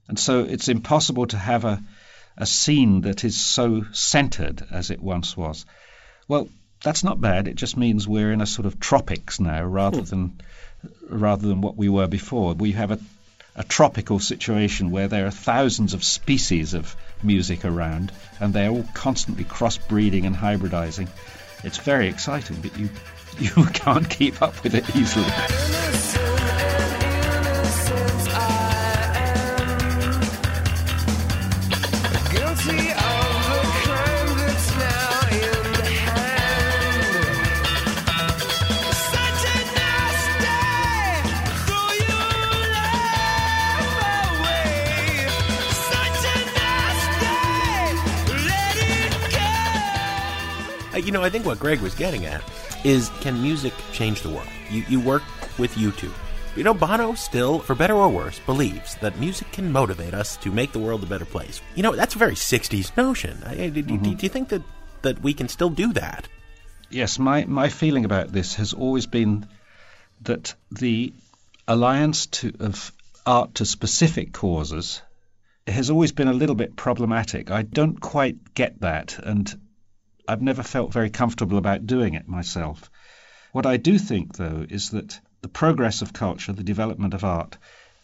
[0.08, 1.82] And so it's impossible to have a,
[2.36, 5.66] a scene that is so centered as it once was.
[6.28, 6.48] Well,
[6.82, 7.48] that's not bad.
[7.48, 10.04] It just means we're in a sort of tropics now rather hmm.
[10.04, 10.40] than
[11.08, 12.54] rather than what we were before.
[12.54, 12.98] We have a,
[13.54, 18.86] a tropical situation where there are thousands of species of music around, and they're all
[18.94, 21.08] constantly crossbreeding and hybridizing.
[21.64, 22.90] It's very exciting, but you
[23.38, 26.05] you can't keep up with it easily.
[51.16, 52.44] Know, I think what Greg was getting at
[52.84, 54.48] is can music change the world?
[54.70, 55.22] You, you work
[55.58, 56.12] with U2.
[56.54, 60.52] You know, Bono still, for better or worse, believes that music can motivate us to
[60.52, 61.62] make the world a better place.
[61.74, 63.42] You know, that's a very 60s notion.
[63.46, 64.18] I- I- do, do- do mm-hmm.
[64.20, 64.60] you think that,
[65.00, 66.28] that we can still do that?
[66.90, 69.46] Yes, my, my feeling about this has always been
[70.20, 71.14] that the
[71.66, 72.92] alliance to, of
[73.24, 75.00] art to specific causes
[75.66, 77.50] has always been a little bit problematic.
[77.50, 79.58] I don't quite get that, and
[80.28, 82.90] I've never felt very comfortable about doing it myself.
[83.52, 87.56] What I do think, though, is that the progress of culture, the development of art,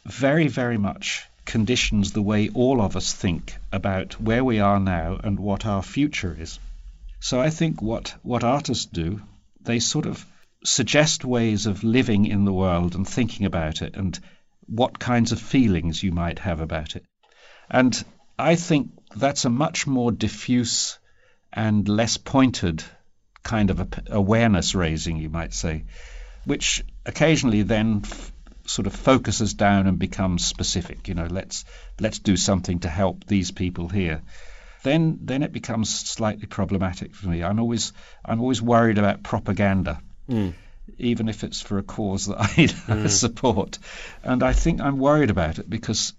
[0.06, 5.18] very, very much conditions the way all of us think about where we are now
[5.22, 6.58] and what our future is.
[7.20, 9.20] So I think what, what artists do,
[9.60, 10.24] they sort of
[10.64, 14.18] suggest ways of living in the world and thinking about it and
[14.66, 17.04] what kinds of feelings you might have about it.
[17.68, 18.04] And
[18.38, 20.98] I think that's a much more diffuse
[21.52, 22.82] and less pointed
[23.42, 25.84] kind of awareness raising, you might say,
[26.44, 28.32] which occasionally then f-
[28.66, 31.08] sort of focuses down and becomes specific.
[31.08, 31.64] You know, let's
[32.00, 34.22] let's do something to help these people here.
[34.82, 37.42] Then then it becomes slightly problematic for me.
[37.42, 37.92] I'm always
[38.24, 40.00] I'm always worried about propaganda.
[40.28, 40.50] Hmm.
[40.98, 43.06] Even if it's for a cause that I hmm.
[43.06, 43.78] support.
[44.22, 46.12] And I think I'm worried about it because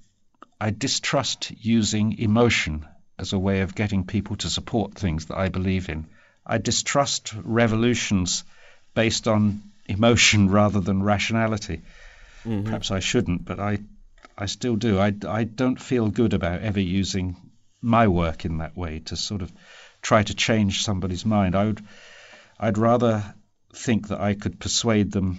[0.59, 2.85] I distrust using emotion
[3.23, 6.07] as a way of getting people to support things that I believe in.
[6.45, 8.43] I distrust revolutions
[8.93, 11.81] based on emotion rather than rationality.
[12.45, 12.65] Mm-hmm.
[12.65, 13.79] Perhaps I shouldn't, but I,
[14.37, 14.99] I still do.
[14.99, 17.37] I, I don't feel good about ever using
[17.81, 19.51] my work in that way to sort of
[20.01, 21.55] try to change somebody's mind.
[21.55, 21.81] I would,
[22.59, 23.23] I'd rather
[23.73, 25.37] think that I could persuade them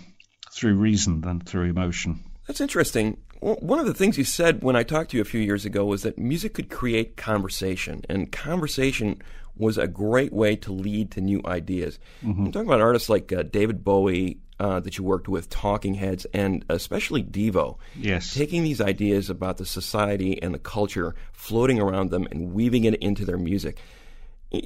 [0.51, 2.21] through reason than through emotion.
[2.47, 3.19] That's interesting.
[3.45, 5.67] Well, One of the things you said when I talked to you a few years
[5.67, 9.21] ago was that music could create conversation, and conversation
[9.55, 11.99] was a great way to lead to new ideas.
[12.25, 12.47] Mhm.
[12.47, 16.27] I'm talking about artists like uh, David Bowie uh, that you worked with, Talking Heads,
[16.33, 17.77] and especially Devo.
[18.01, 18.33] Yes.
[18.33, 22.95] Taking these ideas about the society and the culture, floating around them, and weaving it
[22.95, 23.77] into their music.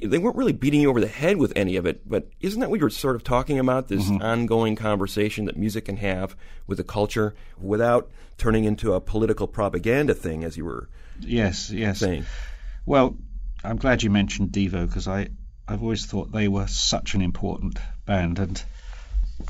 [0.03, 2.69] They weren't really beating you over the head with any of it, but isn't that
[2.69, 3.87] what you're sort of talking about?
[3.87, 4.21] This Mhm.
[4.23, 6.35] ongoing conversation that music can have
[6.67, 11.99] with the culture without turning into a political propaganda thing, as you were Yes, yes.
[11.99, 12.25] saying.
[12.85, 13.17] Well,
[13.63, 15.29] I'm glad you mentioned Devo because I
[15.67, 18.63] I've always thought they were such an important band and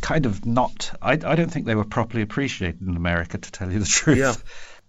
[0.02, 0.92] kind of not.
[1.02, 4.18] I I don't think they were properly appreciated in America, to tell you the truth.
[4.18, 4.34] Yeah.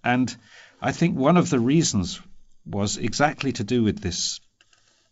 [0.03, 0.35] And
[0.81, 2.19] I think one of the reasons
[2.65, 4.39] was exactly to do with this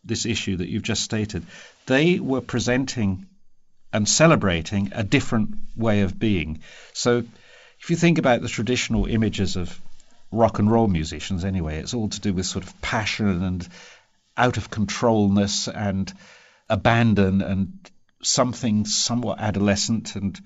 [0.04, 1.46] this issue that you've just stated.
[1.86, 3.26] They were presenting
[3.92, 6.60] and celebrating a different way of being.
[6.94, 7.24] So
[7.82, 9.80] if you think about the traditional images of
[10.32, 13.68] rock and roll musicians anyway, it's all to do with sort of passion and
[14.38, 16.12] out of controlness and
[16.70, 17.92] abandon and
[18.22, 20.40] something somewhat adolescent and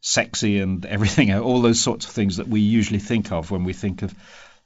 [0.00, 3.72] sexy and everything, all those sorts of things that we usually think of when we
[3.72, 4.14] think of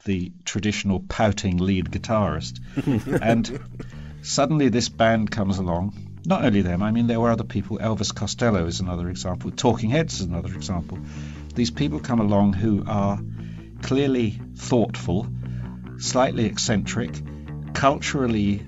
[0.05, 2.61] the traditional pouting lead guitarist.
[3.23, 3.61] and
[4.23, 5.95] suddenly this band comes along.
[6.27, 7.79] Not only them, I mean, there were other people.
[7.79, 9.51] Elvis Costello is another example.
[9.51, 10.99] Talking Heads is another example.
[11.55, 13.19] These people come along who are
[13.83, 15.27] clearly thoughtful,
[15.99, 17.11] slightly eccentric,
[17.75, 18.65] culturally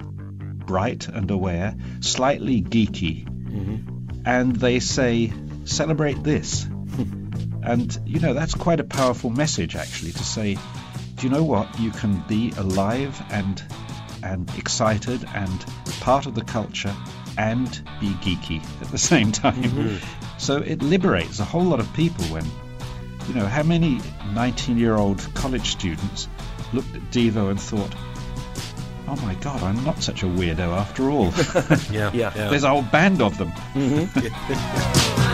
[0.67, 4.21] bright and aware, slightly geeky, mm-hmm.
[4.27, 5.33] and they say,
[5.65, 6.65] celebrate this.
[7.63, 10.59] and, you know, that's quite a powerful message, actually, to say,
[11.17, 11.79] do you know what?
[11.81, 13.63] You can be alive and
[14.23, 15.65] and excited and
[16.01, 16.95] part of the culture
[17.39, 17.69] and
[18.01, 19.63] be geeky at the same time.
[19.63, 20.39] Mm-hmm.
[20.39, 22.45] So it liberates a whole lot of people when,
[23.29, 24.01] you know, how many
[24.35, 26.29] 19 year old college students
[26.73, 27.95] looked at Devo and thought,
[29.09, 31.31] oh my god, I'm not such a weirdo after all.
[31.93, 32.33] Yeah, Yeah.
[32.35, 32.49] yeah.
[32.51, 33.53] There's a whole band of them.
[33.75, 35.23] Mm-hmm.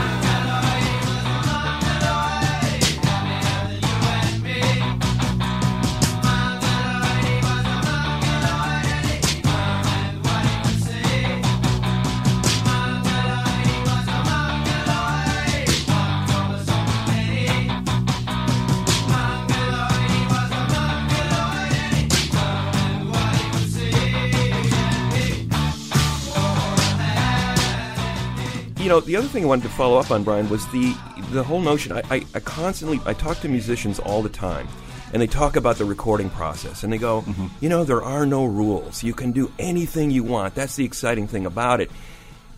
[28.82, 30.94] you know, the other thing I wanted to follow up on, Brian, was the
[31.30, 31.92] the whole notion.
[31.92, 34.68] I, I, I constantly I talk to musicians all the time,
[35.12, 37.46] and they talk about the recording process, and they go, mm-hmm.
[37.60, 39.02] you know, there are no rules.
[39.02, 40.54] You can do anything you want.
[40.54, 41.90] That's the exciting thing about it.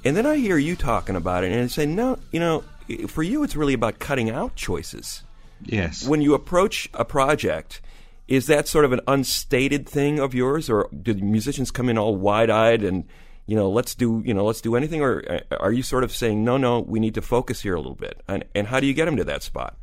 [0.05, 2.65] And then I hear you talking about it, and I say, no, you know,
[3.07, 5.23] for you, it's really about cutting out choices.
[5.63, 6.07] Yes.
[6.07, 7.81] When you approach a project,
[8.29, 12.17] is that sort of an unstated thing of yours, or do musicians come in all
[12.17, 13.05] wide-eyed and
[13.47, 16.13] you know, let's do you know, let's do anything, or uh, are you sort of
[16.13, 18.87] saying, no, no, we need to focus here a little bit, and and how do
[18.87, 19.77] you get them to that spot?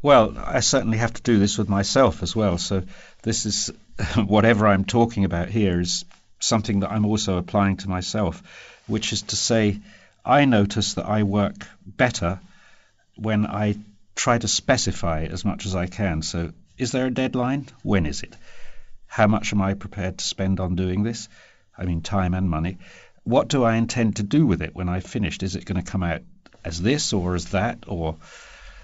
[0.00, 2.56] Well, I certainly have to do this with myself as well.
[2.58, 2.84] So
[3.22, 3.72] this is
[4.16, 6.04] whatever I'm talking about here is
[6.38, 8.42] something that I'm also applying to myself,
[8.86, 9.80] which is to say,
[10.24, 12.38] I notice that I work better
[13.16, 13.76] when I
[14.14, 16.22] try to specify as much as I can.
[16.22, 17.66] So, is there a deadline?
[17.82, 18.36] When is it?
[19.06, 21.28] How much am I prepared to spend on doing this?
[21.76, 22.78] I mean, time and money.
[23.28, 25.42] What do I intend to do with it when I've finished?
[25.42, 26.22] Is it going to come out
[26.64, 28.16] as this or as that or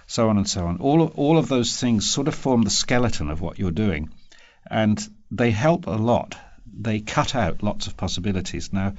[0.07, 0.83] so on and so on?
[0.83, 4.11] All of, all of those things sort of form the skeleton of what you're doing,
[4.71, 6.37] and they help a lot.
[6.67, 8.71] They cut out lots of possibilities.
[8.71, 8.93] Now,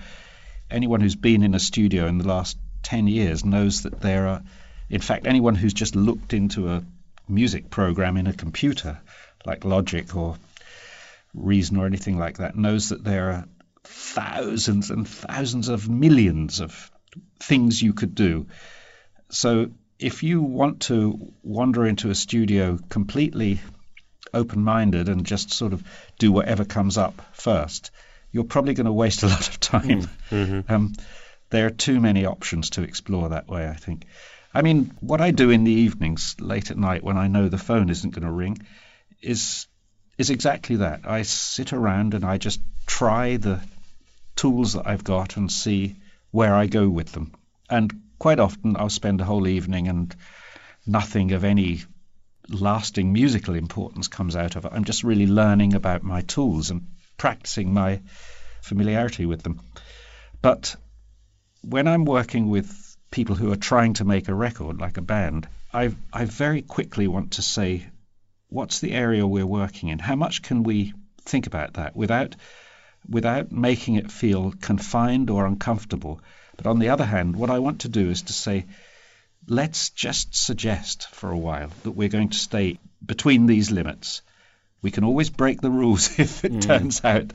[0.72, 4.42] anyone who's been in a studio in the last 10 years knows that there are,
[4.90, 6.84] in fact, anyone who's just looked into a
[7.28, 8.98] music program in a computer,
[9.46, 10.38] like Logic or
[11.36, 13.46] Reason or anything like that, knows that there are
[13.86, 16.92] thousands and thousands of millions of
[17.40, 18.48] things you could do.
[19.30, 23.62] So if you want to wander into a studio completely
[24.34, 25.84] open minded and just sort of
[26.20, 27.92] do whatever comes up first,
[28.32, 30.10] you're probably going to waste a lot of time.
[30.68, 30.94] Um,
[31.50, 34.06] there are too many options to explore that way, I think.
[34.54, 37.58] I mean, what I do in the evenings, late at night, when I know the
[37.58, 38.58] phone isn't going to ring,
[39.22, 39.68] is
[40.18, 41.02] is exactly that.
[41.04, 43.62] I sit around and I just try the
[44.36, 45.96] tools that I've got and see
[46.32, 47.34] where I go with them.
[47.70, 50.16] And quite often I'll spend a whole evening and
[50.86, 51.82] nothing of any
[52.50, 54.72] lasting musical importance comes out of it.
[54.74, 58.02] I'm just really learning about my tools and practicing my
[58.62, 59.62] familiarity with them.
[60.42, 60.76] But
[61.62, 65.48] when I'm working with people who are trying to make a record, like a band,
[65.74, 67.88] I I very quickly want to say,
[68.50, 70.00] what's the area we're working in?
[70.00, 72.36] How much can we think about that without
[73.10, 76.22] without making it feel confined or uncomfortable?
[76.58, 78.66] But on the other hand, what I want to do is to say,
[79.48, 84.22] let's just suggest for a while that we're going to stay between these limits.
[84.82, 86.62] We can always break the rules if it Mm.
[86.62, 87.34] turns out,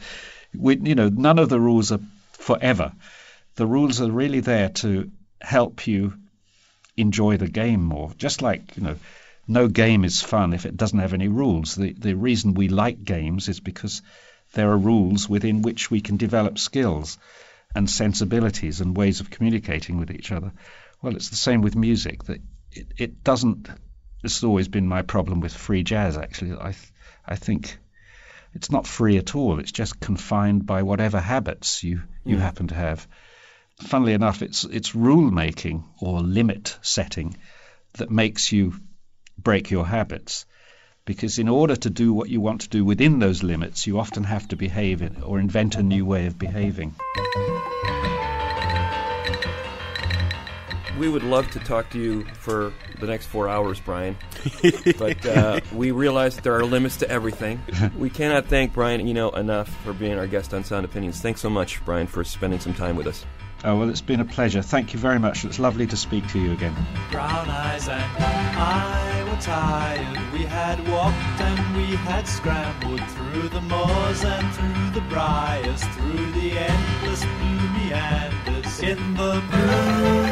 [0.55, 2.01] we, you know, none of the rules are
[2.33, 2.93] forever.
[3.57, 5.11] The rules are really there to
[5.41, 6.15] help you
[6.97, 8.13] enjoy the game more.
[8.17, 8.97] Just like, you know,
[9.47, 11.75] no game is fun if it doesn't have any rules.
[11.75, 14.03] The the reason we like games is because
[14.53, 17.19] there are rules within which we can develop skills
[17.75, 20.53] and sensibilities and ways of communicating with each other.
[21.03, 22.25] Well, it's the same with music.
[22.25, 22.41] That
[22.73, 23.69] it, it doesn't.
[24.23, 26.17] This has always been my problem with free jazz.
[26.19, 26.93] Actually, I th-
[27.27, 27.79] I think
[28.55, 29.61] it's not free at all.
[29.61, 32.41] It's just confined by whatever habits you you Mm.
[32.41, 33.07] happen to have.
[33.79, 37.37] Funnily enough, it's it's rule making or limit setting
[37.95, 38.75] that makes you
[39.39, 40.45] break your habits.
[41.05, 44.25] Because in order to do what you want to do within those limits, you often
[44.25, 46.95] have to behave it or invent a new way of behaving.
[50.99, 54.17] We would love to talk to you for the next four hours, Brian.
[54.99, 57.63] but uh, we realize that there are limits to everything.
[57.99, 61.21] We cannot thank Brian Eno enough for being our guest on Sound Opinions.
[61.21, 63.25] Thanks so much, Brian, for spending some time with us.
[63.63, 64.63] Oh, well, it's been a pleasure.
[64.63, 65.45] Thank you very much.
[65.45, 66.75] It's lovely to speak to you again.
[67.11, 70.33] Brown eyes and I were tired.
[70.33, 76.33] We had walked and we had scrambled through the moors and through the briars, through
[76.33, 80.30] the endless blue meanders in the blue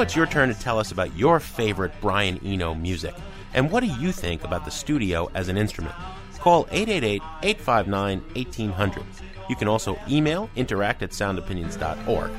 [0.00, 3.14] Now it's your turn to tell us about your favorite Brian Eno music.
[3.52, 5.94] And what do you think about the studio as an instrument?
[6.38, 9.04] Call 888 859 1800.
[9.50, 12.30] You can also email interact at soundopinions.org.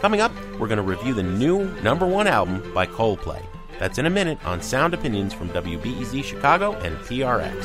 [0.00, 3.44] Coming up, we're going to review the new number one album by Coldplay.
[3.78, 7.62] That's in a minute on Sound Opinions from WBEZ Chicago and PRX.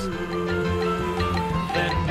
[1.73, 2.07] Then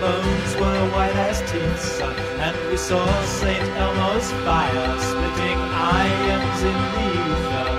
[0.00, 2.14] bones were white as teeth, son.
[2.40, 3.68] And we saw St.
[3.76, 7.75] Elmo's fire splitting ions in the ether.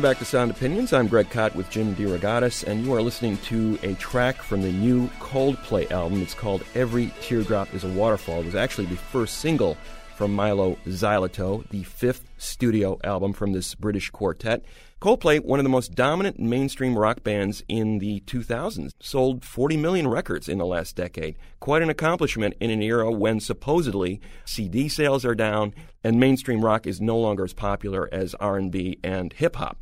[0.00, 0.94] Welcome back to Sound Opinions.
[0.94, 4.72] I'm Greg Kot with Jim DeRogatis, and you are listening to a track from the
[4.72, 6.22] new Coldplay album.
[6.22, 8.40] It's called Every Teardrop is a Waterfall.
[8.40, 9.76] It was actually the first single
[10.16, 14.64] from Mylo Xyloto, the fifth studio album from this British quartet.
[15.00, 20.06] Coldplay, one of the most dominant mainstream rock bands in the 2000s, sold 40 million
[20.06, 21.38] records in the last decade.
[21.58, 25.72] Quite an accomplishment in an era when supposedly CD sales are down
[26.04, 29.78] and mainstream rock is no longer as popular as R&B and hip hop.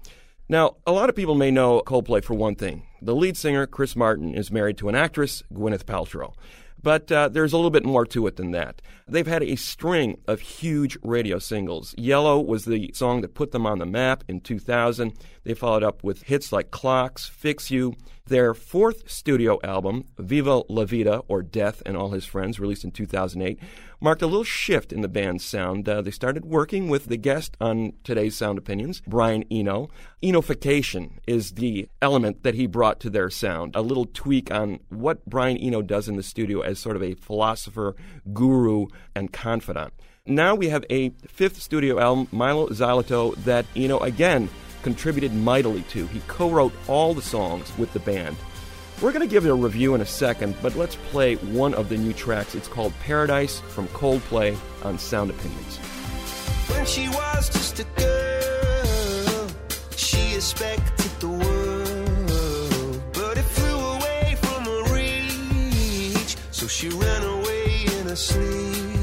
[0.49, 2.85] Now, a lot of people may know Coldplay for one thing.
[3.03, 6.33] The lead singer, Chris Martin, is married to an actress, Gwyneth Paltrow.
[6.83, 8.81] But uh, there's a little bit more to it than that.
[9.09, 11.95] They've had a string of huge radio singles.
[11.99, 15.13] Yellow was the song that put them on the map in 2000.
[15.45, 17.95] They followed up with hits like Clocks, Fix You.
[18.29, 22.91] Their fourth studio album, Viva La Vida, or Death and All His Friends, released in
[22.91, 23.59] 2008,
[24.03, 25.89] marked a little shift in the band's sound.
[25.89, 29.89] Uh, they started working with the guest on today's Sound Opinions, Brian Eno.
[30.23, 35.25] Enofication is the element that he brought to their sound, a little tweak on what
[35.25, 37.97] Brian Eno does in the studio as sort of a philosopher,
[38.35, 39.95] guru, and confidant.
[40.27, 44.51] Now we have a fifth studio album, Mylo Xyloto, that Eno again
[44.83, 46.07] contributed mightily to.
[46.09, 48.37] He co wrote all the songs with the band.
[49.01, 51.89] We're going to give it a review in a second, but let's play one of
[51.89, 52.57] the new tracks.
[52.57, 55.77] It's called Paradise from Coldplay on Sound Opinions.
[56.69, 59.49] When she was just a girl,
[59.97, 66.37] she expected the world, but it flew away from her reach.
[66.51, 68.98] So she ran away in her sleep.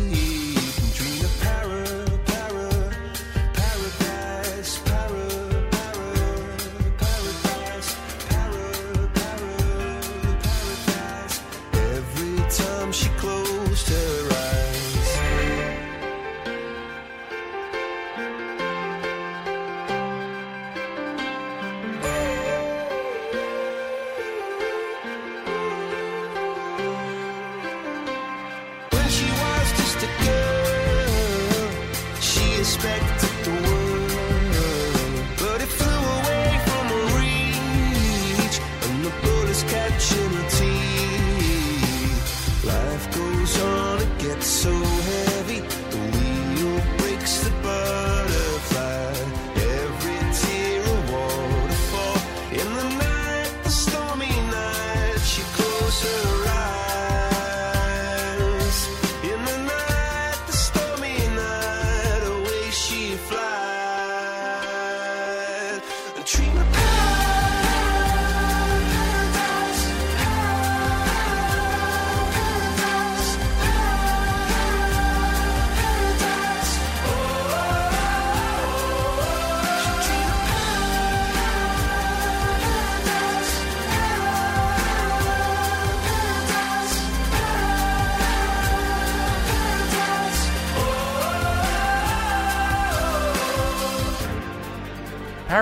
[66.26, 66.65] Flies.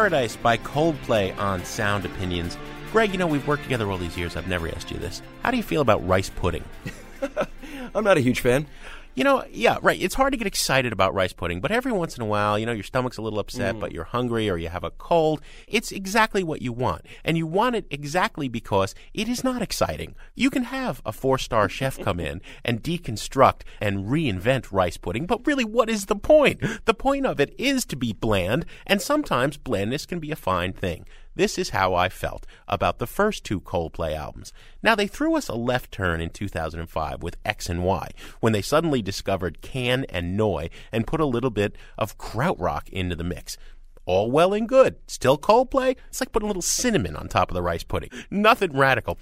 [0.03, 2.57] Paradise by Coldplay on Sound Opinions.
[2.91, 4.35] Greg, you know, we've worked together all these years.
[4.35, 5.21] I've never asked you this.
[5.43, 6.65] How do you feel about rice pudding?
[7.95, 8.67] I'm not a huge fan.
[9.15, 10.01] You know, yeah, right.
[10.01, 12.65] It's hard to get excited about rice pudding, but every once in a while, you
[12.65, 13.79] know, your stomach's a little upset, Mm.
[13.79, 15.39] but you're hungry or you have a cold.
[15.67, 17.05] It's exactly what you want.
[17.23, 20.15] And you want it exactly because it is not exciting.
[20.33, 25.27] You can have a four star chef come in and deconstruct and reinvent rice pudding,
[25.27, 26.59] but really, what is the point?
[26.85, 30.73] The point of it is to be bland, and sometimes blandness can be a fine
[30.73, 31.05] thing.
[31.35, 34.53] This is how I felt about the first two Coldplay albums.
[34.83, 38.61] Now, they threw us a left turn in 2005 with X and Y when they
[38.61, 40.69] suddenly discovered Can and Neu!
[40.91, 43.57] and put a little bit of krautrock into the mix.
[44.05, 44.97] All well and good.
[45.07, 45.95] Still Coldplay?
[46.09, 48.09] It's like putting a little cinnamon on top of the rice pudding.
[48.29, 49.17] Nothing radical.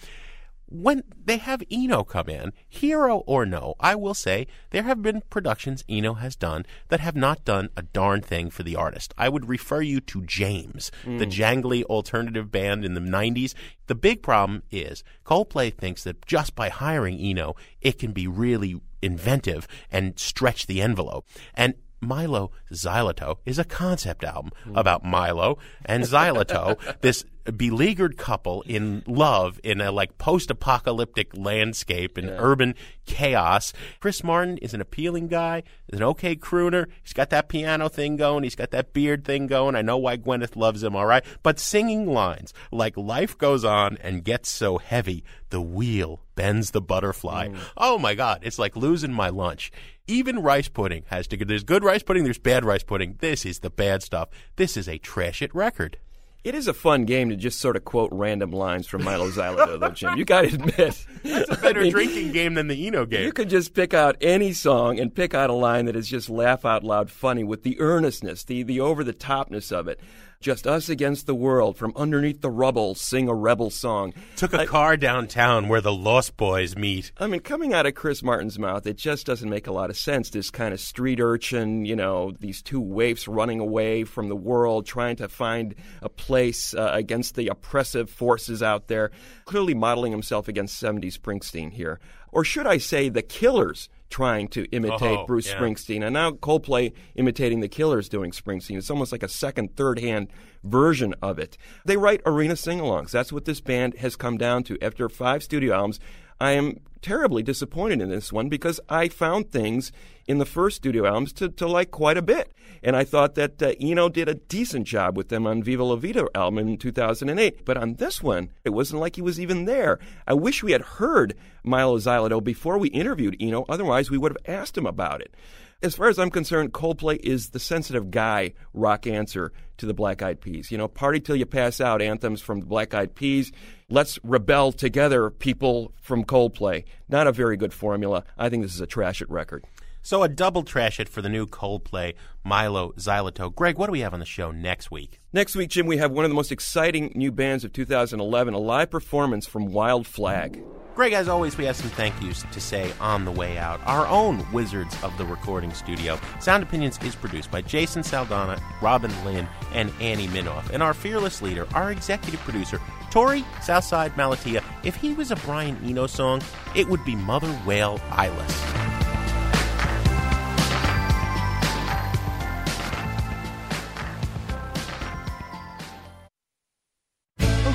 [0.74, 5.22] When they have Eno come in, hero or no, I will say there have been
[5.30, 9.13] productions Eno has done that have not done a darn thing for the artist.
[9.17, 11.32] I would refer you to James, the Mm.
[11.32, 13.53] jangly alternative band in the 90s.
[13.88, 18.80] The big problem is Coldplay thinks that just by hiring Eno, it can be really
[19.01, 21.28] inventive and stretch the envelope.
[21.53, 29.04] And Mylo Xyloto is a concept album about Mylo and Xyloto, this beleaguered couple in
[29.08, 32.76] love in a like post-apocalyptic landscape and urban
[33.06, 33.74] chaos.
[34.00, 36.88] Chris Martin is an appealing guy, is an okay crooner.
[37.04, 39.76] He's got that piano thing going, he's got that beard thing going.
[39.76, 41.26] I know why Gwyneth loves him, all right?
[41.44, 46.82] But singing lines like life goes on and gets so heavy, the wheel bends the
[46.82, 47.48] butterfly.
[47.48, 47.58] Mm.
[47.78, 49.72] Oh my god, it's like losing my lunch.
[50.08, 51.46] Even rice pudding has to go.
[51.46, 53.18] There's good rice pudding, there's bad rice pudding.
[53.20, 54.30] This is the bad stuff.
[54.56, 55.98] This is a trash it record.
[56.44, 59.80] It is a fun game to just sort of quote random lines from Mylo Xyloto,
[59.80, 60.18] though, Jim.
[60.18, 61.06] You got to admit.
[61.24, 63.24] It's a better drinking game than the Eno game.
[63.24, 66.32] You could just pick out any song and pick out a line that is just
[66.32, 70.00] laugh out loud funny with the earnestness, the, the over the topness of it.
[70.42, 74.14] Just us against the world, from underneath the rubble, sing a rebel song.
[74.36, 77.12] Took a car downtown where the Lost Boys meet.
[77.20, 79.98] I mean, coming out of Chris Martin's mouth, it just doesn't make a lot of
[79.98, 80.32] sense.
[80.32, 84.88] This kind of street urchin, you know, these two waifs running away from the world,
[84.88, 89.12] trying to find a place uh, against the oppressive forces out there,
[89.46, 92.00] clearly modeling himself against 70s Springsteen here.
[92.32, 95.57] Or should I say, the killers trying to imitate Oh, Bruce yeah.
[95.59, 96.03] Springsteen.
[96.05, 98.78] And now Coldplay imitating the Killers doing Springsteen.
[98.78, 100.28] It's almost like a second, third hand
[100.64, 101.57] version of it.
[101.86, 103.09] They write arena sing alongs.
[103.09, 104.78] That's what this band has come down to.
[104.84, 105.99] After five studio albums,
[106.39, 109.91] I am terribly disappointed in this one because I found things
[110.28, 112.54] in the first studio albums to, to like quite a bit.
[112.84, 115.95] And I thought that uh, Eno did a decent job with them on Viva La
[115.95, 117.66] Vida album in 2008.
[117.66, 119.99] But on this one, it wasn't like he was even there.
[120.26, 121.36] I wish we had heard
[121.66, 123.66] Mylo Xyloto before we interviewed Eno.
[123.70, 125.36] Otherwise, we would have asked him about it.
[125.84, 130.22] As far as I'm concerned, Coldplay is the sensitive guy rock answer to the Black
[130.22, 130.72] Eyed Peas.
[130.72, 133.52] You know, party till you pass out anthems from the Black Eyed Peas.
[133.94, 136.86] Let's rebel together, people from Coldplay.
[137.10, 138.24] Not a very good formula.
[138.38, 139.66] I think this is a trash it record.
[140.02, 142.14] So a double trash it for the new Coldplay,
[142.46, 143.54] Mylo Xyloto.
[143.54, 145.20] Greg, what do we have on the show next week?
[145.34, 148.58] Next week, Jim, we have one of the most exciting new bands of 2011, a
[148.58, 150.64] live performance from Wild Flag.
[150.96, 153.82] Greg, as always, we have some thank yous to say on the way out.
[153.86, 156.18] Our own wizards of the recording studio.
[156.39, 160.70] Sound Opinions is produced by Jason Saldanha, Robin Linn, and Annie Minoff.
[160.70, 162.80] And our fearless leader, our executive producer,
[163.12, 164.64] Torey Southside Malatia.
[164.86, 166.41] If he was a Brian Eno song,
[166.74, 168.64] it would be Mother Whale Eyeless.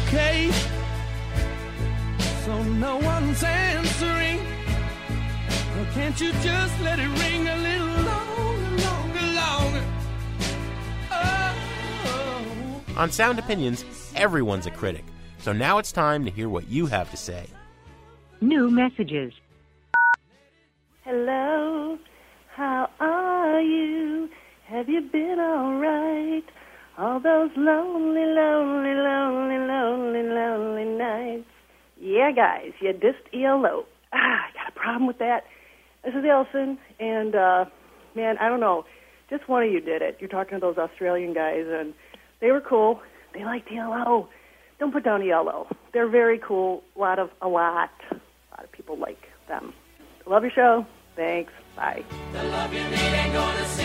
[0.08, 0.50] Okay,
[2.44, 4.38] so no one's answering.
[5.74, 9.84] Well, can't you just let it ring a little longer, longer, longer?
[11.10, 12.82] Oh.
[12.96, 13.84] On Sound Opinions,
[14.14, 15.04] everyone's a critic.
[15.46, 17.46] So now it's time to hear what you have to say.
[18.40, 19.32] New messages.
[21.04, 21.96] Hello,
[22.56, 24.28] how are you?
[24.64, 26.42] Have you been alright?
[26.98, 31.48] All those lonely, lonely, lonely, lonely, lonely nights.
[32.00, 33.84] Yeah, guys, you dissed ELO.
[34.12, 35.44] Ah, I got a problem with that.
[36.04, 37.66] This is Elson, and uh,
[38.16, 38.84] man, I don't know.
[39.30, 40.16] Just one of you did it.
[40.18, 41.94] You're talking to those Australian guys, and
[42.40, 43.00] they were cool.
[43.32, 44.28] They liked ELO.
[44.78, 45.66] Don't put down yellow.
[45.92, 46.82] They're very cool.
[46.96, 48.14] A lot of a lot, a
[48.52, 49.72] lot of people like them.
[50.26, 50.86] Love your show.
[51.14, 51.52] Thanks.
[51.74, 52.04] Bye.
[52.32, 53.82] The love you need ain't gonna see.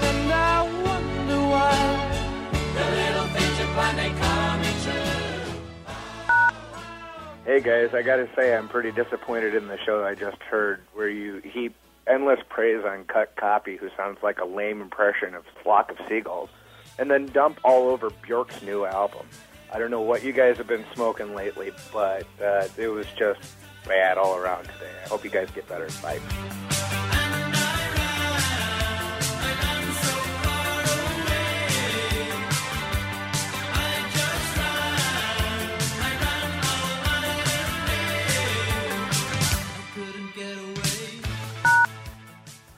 [0.00, 2.08] And I wonder why
[2.74, 5.26] the little things you plan ain't coming true.
[7.44, 11.08] Hey guys, I gotta say I'm pretty disappointed in the show I just heard, where
[11.08, 11.74] you heap
[12.06, 16.48] endless praise on Cut Copy, who sounds like a lame impression of Flock of Seagulls,
[16.98, 19.26] and then dump all over Bjork's new album.
[19.72, 23.40] I don't know what you guys have been smoking lately, but uh, it was just
[23.86, 24.90] bad all around today.
[25.04, 25.88] I hope you guys get better.
[26.02, 26.20] Bye.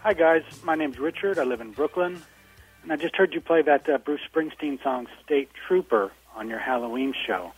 [0.02, 0.42] Hi, guys.
[0.64, 1.38] My name's Richard.
[1.38, 2.22] I live in Brooklyn.
[2.82, 6.58] And I just heard you play that uh, Bruce Springsteen song, State Trooper, on your
[6.58, 7.52] Halloween show.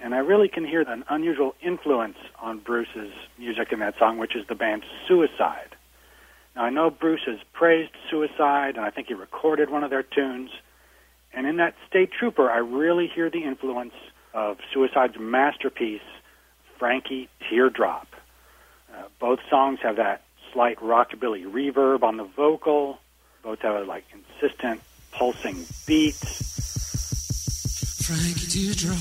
[0.00, 4.36] And I really can hear an unusual influence on Bruce's music in that song, which
[4.36, 5.76] is the band Suicide.
[6.54, 10.02] Now, I know Bruce has praised Suicide, and I think he recorded one of their
[10.02, 10.50] tunes.
[11.32, 13.94] And in that State Trooper, I really hear the influence
[14.34, 16.02] of Suicide's masterpiece,
[16.78, 18.08] Frankie Teardrop.
[18.92, 22.98] Uh, both songs have that slight rockabilly reverb on the vocal.
[23.42, 24.80] Both have like consistent
[25.12, 26.52] pulsing beats.
[28.06, 28.98] Frankie Teardrop.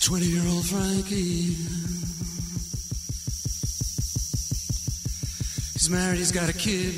[0.00, 1.54] 20 year old Frankie.
[5.74, 6.94] He's married, he's got a kid.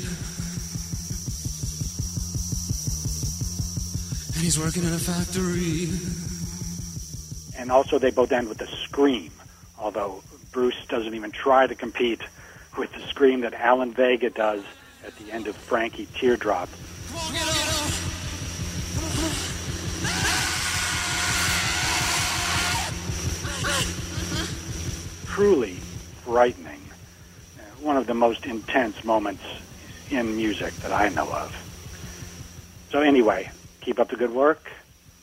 [4.33, 5.89] And he's working in a factory.
[7.57, 9.31] And also, they both end with a scream,
[9.77, 12.21] although Bruce doesn't even try to compete
[12.77, 14.63] with the scream that Alan Vega does
[15.05, 16.69] at the end of Frankie Teardrop.
[25.25, 25.73] Truly
[26.23, 26.79] frightening.
[27.81, 29.43] One of the most intense moments
[30.09, 31.59] in music that I know of.
[32.91, 33.49] So, anyway,
[33.81, 34.71] keep up the good work,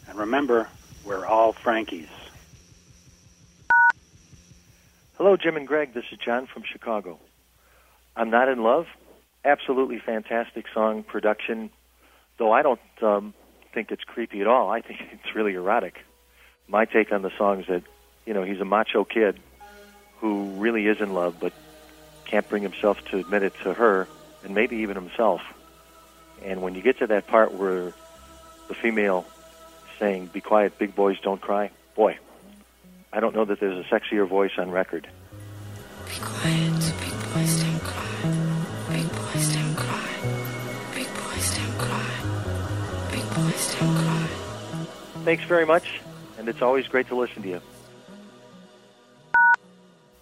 [0.08, 0.68] and remember,
[1.04, 2.08] we're all Frankies.
[5.16, 5.94] Hello, Jim and Greg.
[5.94, 7.18] This is John from Chicago.
[8.20, 8.86] I'm not in love.
[9.46, 11.70] Absolutely fantastic song production,
[12.36, 13.32] though I don't um,
[13.72, 14.68] think it's creepy at all.
[14.68, 15.98] I think it's really erotic.
[16.68, 17.82] My take on the song is that,
[18.26, 19.40] you know, he's a macho kid
[20.18, 21.54] who really is in love, but
[22.26, 24.06] can't bring himself to admit it to her,
[24.44, 25.40] and maybe even himself.
[26.42, 27.94] And when you get to that part where
[28.68, 29.24] the female
[29.98, 32.18] saying, "Be quiet, big boys don't cry," boy,
[33.14, 35.08] I don't know that there's a sexier voice on record.
[36.06, 36.69] Be Quiet,
[45.24, 46.00] Thanks very much,
[46.38, 47.60] and it's always great to listen to you.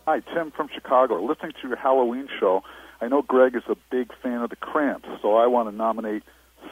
[0.06, 1.22] Hi, Tim from Chicago.
[1.22, 2.64] Listening to your Halloween show,
[3.00, 6.24] I know Greg is a big fan of the Cramps, so I want to nominate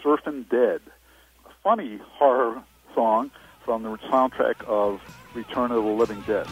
[0.02, 0.80] Surfin' Dead,
[1.44, 2.62] a funny horror
[2.94, 3.30] song
[3.64, 5.00] from the soundtrack of
[5.34, 6.46] Return of the Living Dead.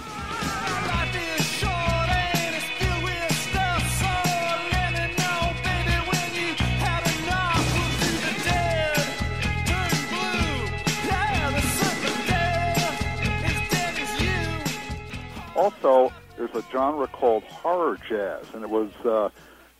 [15.65, 19.31] Also, there's a genre called horror jazz, and it was uh,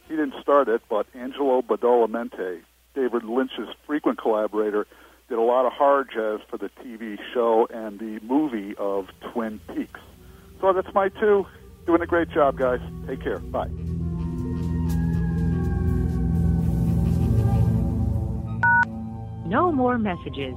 [0.09, 2.63] he didn't start it, but Angelo Badalamenti,
[2.95, 4.87] David Lynch's frequent collaborator,
[5.29, 9.61] did a lot of horror jazz for the TV show and the movie of Twin
[9.75, 10.01] Peaks.
[10.63, 11.45] So that's my two.
[11.85, 12.81] Doing a great job, guys.
[13.07, 13.41] Take care.
[13.41, 13.69] Bye.
[19.47, 20.57] No more messages.